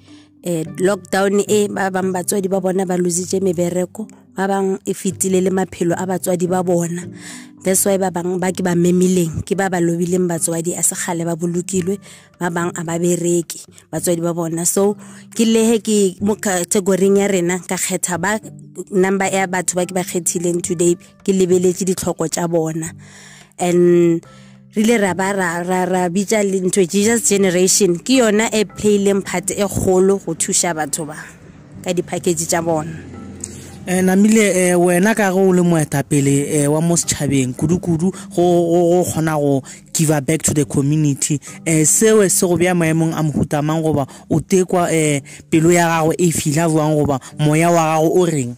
um 0.43 0.75
lockdown 0.79 1.39
e 1.47 1.67
ba 1.71 1.87
bangwe 1.87 2.11
batswadi 2.11 2.51
ba 2.51 2.59
bona 2.59 2.85
ba 2.85 2.97
lositše 2.97 3.39
mebereko 3.39 4.07
ba 4.35 4.47
bangwe 4.47 4.79
e 4.85 4.93
fetile 4.93 5.41
le 5.41 5.49
maphelo 5.49 5.93
a 5.97 6.05
batswadi 6.05 6.47
ba 6.49 6.63
bona. 6.63 7.05
That's 7.63 7.85
why 7.85 7.97
ba 7.97 8.11
bangwe 8.11 8.39
ba 8.41 8.51
ke 8.51 8.59
ba 8.59 8.75
memileng 8.75 9.45
ke 9.45 9.55
ba 9.55 9.69
ba 9.69 9.79
lobileng 9.79 10.27
batswadi 10.27 10.75
a 10.75 10.83
se 10.83 10.95
kgale 10.95 11.23
ba 11.23 11.37
bolokilwe 11.37 11.95
ba 12.39 12.49
bangwe 12.49 12.73
a 12.75 12.83
ba 12.83 12.99
bereke 12.99 13.63
batswadi 13.93 14.21
ba 14.21 14.33
bona. 14.33 14.65
So 14.65 14.97
ke 15.31 15.45
lehe 15.45 15.79
ke 15.79 16.19
mo 16.19 16.35
categoring 16.35 17.21
ya 17.21 17.31
rena 17.31 17.61
ka 17.61 17.77
kgetha 17.77 18.17
ba 18.19 18.41
number 18.91 19.29
ya 19.29 19.47
batho 19.47 19.77
ba 19.77 19.85
ke 19.85 19.93
ba 19.93 20.03
kgethileng 20.03 20.59
today 20.59 20.97
ke 21.23 21.31
lebeletse 21.31 21.85
ditlhoko 21.85 22.27
tša 22.27 22.49
bona. 22.49 22.89
And 23.61 24.19
re 24.75 24.81
ile 24.81 24.97
ra 24.97 25.13
ba 25.13 25.31
ra 25.37 26.09
bitsa 26.09 26.41
le 26.41 26.57
ntho 26.57 26.81
jesus 26.89 27.29
generation 27.29 28.01
ke 28.01 28.17
yona 28.25 28.49
e 28.49 28.65
playileng 28.65 29.21
part 29.21 29.53
e 29.53 29.61
kgolo 29.61 30.17
go 30.17 30.33
thuša 30.33 30.73
batho 30.73 31.05
ba 31.05 31.21
ka 31.85 31.93
di-package 31.93 32.49
tša 32.49 32.65
bona 32.65 33.22
namile 33.85 34.75
um 34.75 34.85
wena 34.85 35.15
ka 35.15 35.31
ge 35.31 35.39
o 35.39 35.51
le 35.51 35.61
moetapele 35.61 36.67
um 36.67 36.73
wa 36.73 36.81
mo 36.81 36.95
setšhabeng 36.95 37.53
kudu-kudu 37.53 38.11
go 38.31 38.43
go 38.71 39.03
kgona 39.03 39.35
go 39.37 39.61
give 39.93 40.21
back 40.25 40.41
to 40.41 40.53
the 40.53 40.65
community. 40.65 41.39
Um 41.67 41.85
seo 41.85 42.29
se 42.29 42.47
go 42.47 42.57
bea 42.57 42.73
maemong 42.73 43.13
a 43.13 43.23
mohutamang 43.23 43.83
goba 43.83 44.07
o 44.29 44.39
tekwa 44.39 44.87
um 44.87 45.21
pelo 45.49 45.71
ya 45.71 45.87
gago 45.87 46.13
e 46.17 46.31
fila 46.31 46.69
boang 46.69 46.95
goba 46.95 47.19
moya 47.39 47.69
wa 47.71 47.99
gago 47.99 48.21
o 48.21 48.25
reng? 48.25 48.55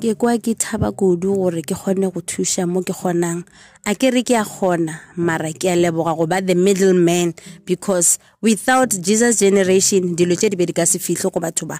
Ke 0.00 0.14
kwa 0.14 0.38
ke 0.38 0.54
thaba 0.54 0.92
kudu 0.92 1.34
gore 1.36 1.62
ke 1.62 1.74
kgone 1.74 2.10
go 2.12 2.20
thuša 2.20 2.66
mo 2.66 2.80
ke 2.80 2.92
kgonang 2.92 3.44
a 3.86 3.94
ke 3.94 4.08
ke 4.24 4.32
a 4.32 4.44
kgona 4.44 4.96
mara 5.16 5.52
ke 5.52 5.68
a 5.68 5.76
leboga 5.76 6.16
go 6.16 6.26
ba 6.26 6.40
the 6.40 6.54
middle 6.54 6.94
man 6.94 7.34
because 7.66 8.18
without 8.40 8.88
jesus 8.88 9.38
generation 9.40 10.16
dilo 10.16 10.32
tše 10.36 10.48
di 10.48 10.56
be 10.56 10.64
di 10.64 10.72
ka 10.72 10.84
se 10.88 10.98
fitlhe 10.98 11.30
go 11.30 11.40
batho 11.40 11.68
ba. 11.68 11.78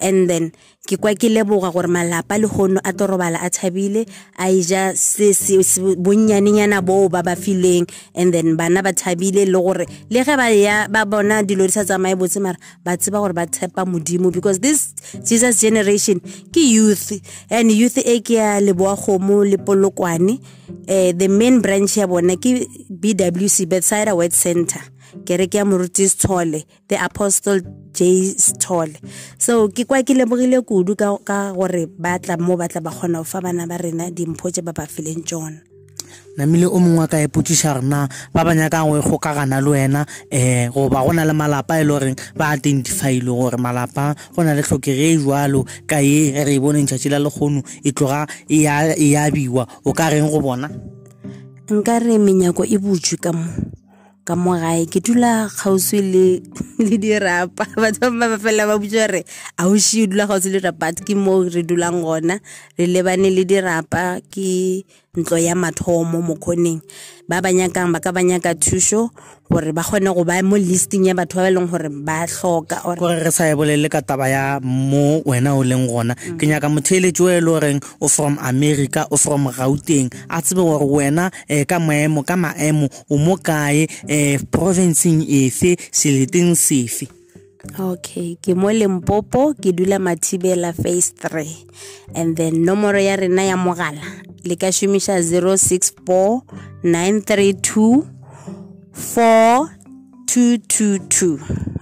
And 0.00 0.28
then 0.28 0.50
ke 0.82 0.98
kwa 0.98 1.14
ke 1.14 1.30
leboga 1.30 1.70
gore 1.72 1.86
malapa 1.86 2.42
le 2.42 2.48
kgono 2.50 2.80
a 2.82 2.90
torobala 2.92 3.38
a 3.38 3.50
thabile 3.50 4.02
a 4.36 4.50
eja 4.50 4.98
bonnyanenyana 6.02 6.82
boo 6.84 7.08
ba 7.08 7.22
ba 7.22 7.36
fileng. 7.38 7.86
And 8.16 8.34
then 8.34 8.56
bana 8.56 8.82
ba 8.82 8.90
thabile 8.92 9.46
le 9.46 9.54
gore 9.54 9.86
le 10.10 10.24
ge 10.24 10.34
ba 10.34 10.50
ya 10.50 10.88
ba 10.88 11.06
bona 11.06 11.44
dilo 11.46 11.66
di 11.66 11.70
sa 11.70 11.84
tsamaye 11.84 12.18
botse 12.18 12.42
mara 12.42 12.58
ba 12.82 12.96
tseba 12.98 13.22
gore 13.22 13.32
ba 13.32 13.46
tshepa 13.46 13.86
modimo 13.86 14.32
because 14.32 14.58
this 14.58 14.92
jesus 15.22 15.60
generation 15.60 16.18
ke 16.50 16.66
youth. 16.66 17.14
And 17.48 17.70
youth 17.70 17.98
e 17.98 18.18
ke 18.26 18.42
ya 18.42 18.58
Lebowakgomo 18.58 19.46
le 19.46 19.56
polokwane 19.56 20.42
um 20.68 21.18
the 21.18 21.28
main 21.28 21.60
branch 21.60 21.96
ya 21.96 22.06
bona 22.06 22.36
ke 22.36 22.66
bwc 22.90 23.68
bedside 23.68 24.12
word 24.12 24.32
center. 24.32 24.80
Kereke 25.24 25.54
ya 25.54 25.64
moruti 25.64 26.08
stole 26.08 26.64
the 26.88 26.96
apostle 26.98 27.60
j 27.92 28.34
stole 28.34 28.90
so 29.38 29.68
ke 29.68 29.86
kwa 29.86 30.02
ke 30.02 30.10
lebogile 30.10 30.58
kudu 30.66 30.96
ka 30.98 31.52
gore 31.54 31.86
ba 31.86 32.18
tla 32.18 32.36
mo 32.36 32.56
ba 32.56 32.66
tla 32.66 32.80
ba 32.82 32.90
kgona 32.90 33.22
go 33.22 33.24
fa 33.24 33.40
bana 33.40 33.66
ba 33.66 33.78
rena 33.78 34.10
dimpho 34.10 34.50
tse 34.50 34.62
ba 34.66 34.72
ba 34.74 34.86
fileng 34.90 35.22
tsona 35.22 35.62
namile 36.36 36.66
o 36.66 36.78
mongwe 36.78 37.04
a 37.04 37.08
ka 37.08 37.18
ipotšiša 37.22 37.80
rena 37.80 38.08
ba 38.34 38.44
ba 38.44 38.54
nyakang 38.54 38.90
go 38.90 39.00
kgokagana 39.02 39.60
le 39.60 39.70
wena 39.70 40.06
um 40.32 40.72
goba 40.74 41.04
go 41.04 41.12
na 41.12 41.24
le 41.24 41.32
malapa 41.32 41.78
e 41.78 41.84
le 41.84 41.92
goreng 41.92 42.18
ba 42.36 42.54
identifile 42.56 43.30
gore 43.30 43.56
malapa 43.56 44.14
go 44.34 44.42
na 44.42 44.54
le 44.54 44.62
tlhokege 44.62 45.14
e 45.14 45.18
jalo 45.18 45.64
ka 45.86 46.02
ye 46.02 46.34
re 46.44 46.54
e 46.54 46.60
boneng 46.60 46.86
tšatši 46.86 47.08
la 47.10 47.18
lekgono 47.22 47.62
e 47.84 47.92
tloga 47.92 48.26
e 48.48 48.66
abiwa 49.16 49.66
o 49.84 49.92
ka 49.92 50.10
reng 50.10 50.26
go 50.26 50.40
bona? 50.40 50.70
Nka 51.70 51.98
re 52.02 52.18
menyako 52.18 52.66
e 52.66 52.76
butswe 52.76 53.16
ka 53.16 53.32
mo 53.32 53.46
ka 54.24 54.34
mo 54.34 54.56
gae. 54.56 54.88
Ke 54.88 55.00
dula 55.04 55.48
kgauswi 55.52 56.00
le 56.80 56.96
dirapa. 56.98 57.68
Batho 57.80 58.08
ba 58.12 58.26
ba 58.32 58.38
fela 58.40 58.66
ba 58.66 58.80
butsa 58.80 59.06
gore 59.06 59.22
ausi 59.60 60.04
o 60.04 60.06
dula 60.08 60.26
kgauswi 60.26 60.50
le 60.52 60.58
dirapa 60.60 60.92
ke 60.96 61.14
mo 61.14 61.44
re 61.44 61.62
dulang 61.62 62.00
gona. 62.02 62.40
Re 62.76 62.84
lebane 62.88 63.28
le 63.30 63.44
dirapa 63.44 64.18
ke 64.32 64.84
ntlo 65.16 65.38
ya 65.38 65.54
mathomo 65.54 66.18
mo 66.18 66.34
kgoneng 66.34 66.82
ba 67.24 67.40
ba 67.40 67.48
nyakang 67.54 67.88
ba 67.88 68.04
ka 68.04 68.12
ba 68.12 68.20
nyaka 68.20 68.52
thuso 68.58 69.08
gore 69.48 69.72
ba 69.72 69.80
kgone 69.80 70.12
go 70.12 70.24
ba 70.26 70.42
mo 70.42 70.56
listing 70.60 71.06
ya 71.08 71.14
batho 71.14 71.40
ba 71.40 71.48
ba 71.48 71.54
leng 71.54 71.68
gore 71.70 71.88
ba 71.88 72.26
tlhoka 72.26 72.82
gore 72.84 73.22
re 73.22 73.30
sa 73.32 73.48
e 73.48 73.54
bolele 73.54 73.88
ka 73.88 74.02
taba 74.02 74.28
ya 74.28 74.60
mo 74.60 75.22
wena 75.24 75.56
o 75.56 75.62
leng 75.64 75.88
gona. 75.88 76.12
Ke 76.36 76.44
nyaka 76.44 76.68
motheeletši 76.68 77.22
o 77.22 77.28
e 77.30 77.40
le 77.40 77.50
goreng 77.50 77.80
o 78.00 78.08
from 78.08 78.36
america 78.42 79.06
o 79.08 79.16
from 79.16 79.48
gauteng. 79.48 80.12
A 80.28 80.42
tsebe 80.42 80.60
gore 80.60 80.84
wena 80.84 81.30
um 81.48 81.64
ka 81.64 81.78
maemo 81.80 82.20
ka 82.26 82.36
maemo 82.36 82.90
o 83.08 83.16
mo 83.16 83.36
kae 83.40 83.88
um 84.04 84.36
provinceng 84.52 85.24
efe 85.24 85.76
seleteng 85.94 86.52
sefe 86.58 87.23
okay 87.78 88.36
ke 88.40 88.54
mo 88.54 88.70
lempopo 88.70 89.54
ke 89.54 89.72
dula 89.72 89.98
mathibela 89.98 90.72
phase 90.72 91.10
three. 91.16 91.66
And 92.14 92.36
then 92.36 92.64
nomoro 92.64 92.98
ya 93.02 93.16
rena 93.16 93.42
ya 93.42 93.56
mogala 93.56 94.02
le 94.44 94.56
ka 94.56 94.72
šomiša 94.72 95.22
064 95.22 96.42
932 96.84 98.02
4222 98.94 101.38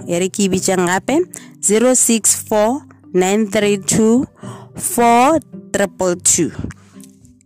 e 0.06 0.18
re 0.18 0.28
ke 0.28 0.42
e 0.46 0.48
gape 0.48 1.20
064 1.60 2.80
932 3.12 4.26
4222 4.74 6.50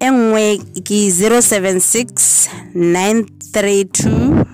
e 0.01 0.11
nngwe 0.11 0.59
ke 0.85 1.11
076 1.11 2.49
932 2.75 4.45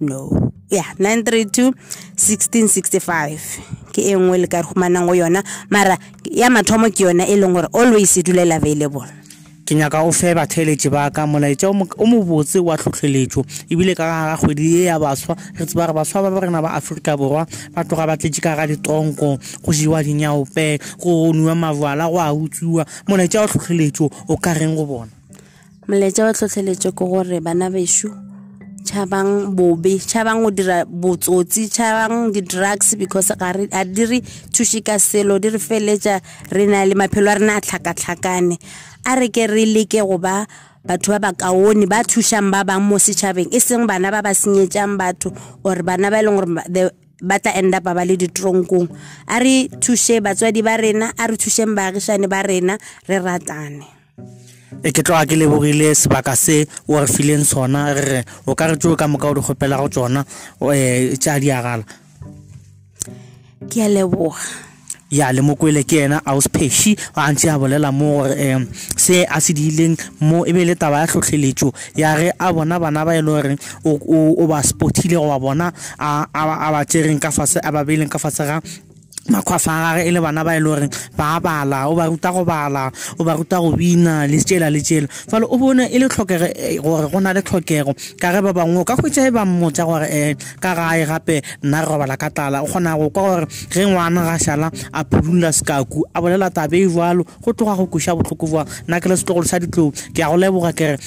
no 0.00 0.50
yeah 0.70 0.94
932 0.98 1.72
1665 2.16 3.38
ke 3.92 4.02
e 4.02 4.14
nngwe 4.16 4.38
le 4.38 4.46
ka 4.46 4.62
re 4.62 4.68
humanang 4.68 5.06
go 5.06 5.14
yona 5.14 5.42
mara 5.70 5.98
ya 6.24 6.50
mathomo 6.50 6.90
ke 6.90 7.04
yona 7.04 7.26
e 7.26 7.36
leng 7.36 7.54
gore 7.54 7.68
always 7.72 8.16
e 8.16 8.22
dulela 8.22 8.56
available. 8.56 9.06
Ke 9.64 9.74
nyaka 9.74 10.02
o 10.04 10.12
fe 10.12 10.34
batheeletši 10.36 10.90
ba 10.92 11.08
ka 11.10 11.24
molaetša 11.26 11.70
o 11.72 12.06
mobotse 12.06 12.60
wa 12.60 12.76
tlhotlheletšo 12.76 13.44
ebile 13.72 13.94
ka 13.96 14.04
gara 14.04 14.36
kgwedi 14.36 14.82
e 14.82 14.84
ya 14.90 14.98
baswa 14.98 15.36
re 15.56 15.64
tseba 15.64 15.86
gore 15.86 15.94
baswa 15.94 16.30
ba 16.30 16.40
rena 16.40 16.60
ba 16.60 16.74
aforika 16.76 17.16
borwa 17.16 17.46
ba 17.72 17.84
tloga 17.84 18.06
ba 18.06 18.16
tletše 18.16 18.42
ka 18.44 18.56
ga 18.56 18.66
ditronko 18.66 19.38
go 19.64 19.72
jewa 19.72 20.02
dinyaope 20.04 20.78
go 21.00 21.32
nwa 21.32 21.54
mavala 21.54 22.10
go 22.10 22.20
a 22.20 22.28
utswiwa. 22.34 22.84
Molaetša 23.08 23.40
wa 23.40 23.48
tlhotlheletšo 23.48 24.10
o 24.28 24.36
ka 24.36 24.52
reng 24.52 24.76
go 24.76 24.84
bona? 24.84 25.12
Molaetša 25.88 26.24
wa 26.28 26.32
tlhotlheletšo 26.36 26.92
ke 26.92 27.04
gore 27.08 27.40
bana 27.40 27.70
bešo 27.70 28.23
tšhabang 28.84 29.56
bobe 29.56 29.96
tšhabang 29.96 30.44
go 30.44 30.50
dira 30.52 30.84
botsotsi 30.84 31.68
tšhabang 31.72 32.32
di-drugs 32.32 32.94
because 33.00 33.32
ga 33.40 33.52
di 33.84 34.04
re 34.04 34.18
thuše 34.52 34.84
ka 34.84 35.00
selo 35.00 35.38
di 35.40 35.48
re 35.48 35.58
feletša 35.58 36.20
re 36.52 36.64
na 36.68 36.84
le 36.84 36.94
maphelo 36.94 37.32
a 37.32 37.34
rena 37.40 37.56
a 37.56 37.60
tlhakatlhakane. 37.64 38.56
A 39.08 39.16
re 39.16 39.28
ke 39.32 39.48
re 39.48 39.64
leke 39.64 40.04
go 40.04 40.18
ba 40.20 40.44
batho 40.84 41.16
ba 41.16 41.18
ba 41.18 41.30
kaone 41.32 41.88
ba 41.88 42.04
thušang 42.04 42.52
ba 42.52 42.60
bangwe 42.64 42.84
mo 42.84 42.96
setšhabeng 43.00 43.48
e 43.48 43.58
seng 43.60 43.88
bana 43.88 44.12
ba 44.12 44.20
ba 44.20 44.36
senyetsang 44.36 45.00
batho 45.00 45.32
or 45.64 45.80
bana 45.82 46.12
ba 46.12 46.20
e 46.20 46.24
leng 46.28 46.36
gore 46.36 46.92
ba 47.24 47.40
tla 47.40 47.56
enda 47.56 47.80
ba 47.80 47.96
ba 47.96 48.04
le 48.04 48.20
ditronkong. 48.20 48.92
A 49.32 49.40
re 49.40 49.72
thuše 49.80 50.20
batswadi 50.20 50.60
ba 50.60 50.76
rena 50.76 51.08
a 51.16 51.24
re 51.24 51.40
thušeng 51.40 51.72
baagišane 51.72 52.28
ba 52.28 52.44
rena 52.44 52.76
re 53.08 53.16
ratane 53.16 53.94
e 54.82 54.92
ke 54.92 55.02
tloga 55.02 55.26
ke 55.26 55.36
lebogile 55.36 55.94
sebaka 55.94 56.36
se 56.36 56.66
o 56.88 56.98
re 56.98 57.06
fileng 57.06 57.44
sona 57.44 57.92
re 57.94 58.02
re 58.02 58.24
o 58.46 58.54
ka 58.54 58.66
re 58.66 58.76
tseo 58.76 58.96
ka 58.96 59.06
moka 59.08 59.28
o 59.28 59.34
di 59.34 59.40
kgopela 59.40 59.76
go 59.78 59.88
tsona 59.88 60.24
um 60.60 61.16
tša 61.18 61.38
diagala 61.40 61.84
ke 63.68 63.82
a 63.82 63.88
leboga. 63.88 64.38
Ya 65.10 65.30
le 65.32 65.42
mokwele 65.42 65.84
ke 65.86 66.00
ena 66.08 66.18
auspeci 66.26 66.96
a 67.14 67.30
ntse 67.30 67.46
a 67.46 67.58
bolela 67.58 67.92
mo 67.92 68.24
gore 68.24 68.56
um 68.56 68.66
se 68.96 69.22
a 69.22 69.38
se 69.40 69.52
diileng 69.54 69.94
mo 70.20 70.42
e 70.44 70.52
be 70.52 70.64
le 70.64 70.74
taba 70.74 71.04
ya 71.04 71.06
tlhotlheletso 71.06 71.70
ya 71.94 72.16
re 72.16 72.32
a 72.38 72.52
bona 72.52 72.80
bana 72.80 73.04
ba 73.04 73.14
e 73.14 73.22
le 73.22 73.30
goreng 73.30 73.58
o 73.84 74.46
ba 74.48 74.62
sportile 74.62 75.14
go 75.14 75.28
ba 75.28 75.38
bona 75.38 75.70
a 76.00 76.70
ba 76.72 76.84
tsereng 76.84 77.20
ka 77.20 77.30
fase 77.30 77.60
a 77.62 77.70
ba 77.70 77.84
beileng 77.84 78.10
ka 78.10 78.18
fase 78.18 78.42
ga 78.42 78.58
makgwafa 79.28 79.72
a 79.72 79.96
gage 79.96 80.08
e 80.08 80.10
le 80.12 80.20
bana 80.20 80.44
ba 80.44 80.56
e 80.56 80.60
le 80.60 80.68
goreng 80.68 80.92
ba 81.16 81.40
bala 81.40 81.88
o 81.88 81.94
ba 81.94 82.06
ruta 82.06 82.32
go 82.32 82.44
bala 82.44 82.90
o 83.18 83.24
ba 83.24 83.34
ruta 83.34 83.60
go 83.60 83.72
bina 83.72 84.26
le 84.26 84.38
tsela 84.38 84.70
le 84.70 84.80
tsela 84.80 85.08
fale 85.08 85.46
o 85.48 85.56
bone 85.56 85.88
e 85.90 85.98
le 85.98 86.08
tlhokege 86.08 86.80
gore 86.82 87.08
go 87.10 87.20
na 87.20 87.32
le 87.32 87.42
tlhokego. 87.42 87.94
Ka 88.20 88.32
ge 88.32 88.40
ba 88.42 88.52
bangwe 88.52 88.84
ka 88.84 88.96
kgwetsa 88.96 89.26
e 89.26 89.30
ba 89.30 89.44
mmotsa 89.44 89.84
gore 89.84 90.06
um 90.08 90.34
ka 90.60 90.74
gae 90.74 91.06
gape 91.06 91.42
nna 91.62 91.80
re 91.80 91.86
robala 91.86 92.16
ka 92.16 92.30
tlala. 92.30 92.62
O 92.62 92.66
kgona 92.66 92.96
go 92.96 93.10
kwa 93.10 93.22
gore 93.22 93.46
ge 93.70 93.86
ngwana 93.86 94.24
ga 94.24 94.38
šala 94.38 94.70
a 94.92 95.04
phudulla 95.04 95.52
sekaku 95.52 96.04
a 96.14 96.20
bolela 96.20 96.50
tabe 96.50 96.84
e 96.84 96.88
jalo 96.88 97.24
go 97.42 97.52
tloga 97.52 97.76
go 97.76 97.86
koša 97.86 98.16
botlhoko 98.16 98.46
boa 98.46 98.64
nna 98.88 99.00
ke 99.00 99.08
le 99.08 99.16
setlogolo 99.16 99.46
sa 99.46 99.58
ditlou 99.58 99.90
ke 99.90 100.20
ya 100.20 100.28
go 100.28 100.36
leboga 100.36 100.72
kere 100.72 100.98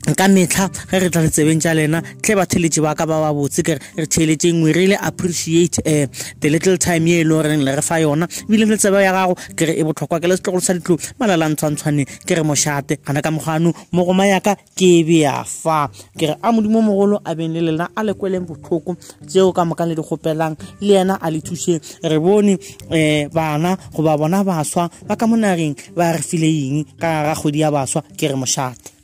ka 0.00 0.28
metlha 0.28 0.68
ge 0.90 0.98
re 0.98 1.08
tla 1.12 1.22
letsebeng 1.22 1.60
tša 1.60 1.74
lena 1.76 2.00
tle 2.24 2.34
batheletši 2.38 2.80
ba 2.80 2.94
ka 2.96 3.04
ba 3.06 3.20
ba 3.20 3.30
botse 3.36 3.60
kere 3.62 3.80
re 4.00 4.06
theletše 4.06 4.52
ngwe 4.52 4.72
re 4.72 4.82
ile 4.84 4.96
appreciate 4.96 5.78
um 5.84 6.08
the 6.40 6.48
little 6.48 6.76
time 6.78 7.06
ye 7.06 7.20
e 7.20 7.24
le 7.24 7.34
goreng 7.34 7.62
le 7.62 7.76
re 7.76 7.82
fa 7.82 8.00
yona. 8.00 8.26
Ebile 8.48 8.64
le 8.64 8.76
tsebe 8.76 9.02
ya 9.04 9.12
gago 9.12 9.34
ke 9.56 9.68
re 9.68 9.74
e 9.76 9.82
botlhokwa 9.84 10.20
ke 10.20 10.26
le 10.28 10.36
setlogolo 10.36 10.62
sa 10.64 10.72
ditlo 10.72 10.96
malalantshwantshwane 11.20 12.04
ke 12.24 12.32
re 12.34 12.42
mošate. 12.42 13.04
Gana 13.04 13.20
ka 13.20 13.30
mogano 13.30 13.72
mo 13.92 14.04
goma 14.04 14.26
yaka 14.26 14.56
ke 14.74 15.04
be 15.04 15.20
ya 15.20 15.44
fa. 15.44 15.90
Ke 16.16 16.32
re 16.32 16.34
a 16.42 16.48
modimo 16.52 16.80
mogolo 16.80 17.20
a 17.24 17.34
beng 17.34 17.52
le 17.52 17.60
lena 17.60 17.90
a 17.94 18.02
le 18.02 18.14
kweleng 18.14 18.48
botlhoko 18.48 18.96
tseo 19.28 19.52
ka 19.52 19.64
moka 19.64 19.84
le 19.84 19.94
di 19.94 20.02
kgopelang 20.02 20.56
le 20.80 20.94
yena 20.96 21.20
a 21.20 21.30
le 21.30 21.40
thušeng 21.40 21.80
re 22.08 22.18
bone 22.18 22.56
um 22.88 23.28
bana 23.28 23.76
goba 23.92 24.16
bona 24.16 24.44
baswa 24.44 24.88
ba 25.06 25.16
ka 25.16 25.26
mo 25.26 25.36
nageng 25.36 25.76
ba 25.94 26.16
re 26.16 26.22
file 26.24 26.48
eng 26.48 26.84
ka 26.96 27.22
gara 27.22 27.34
kgwedi 27.36 27.60
ya 27.60 27.70
baswa 27.70 28.02
ke 28.16 28.28
re 28.28 28.34
mošate 28.34 29.00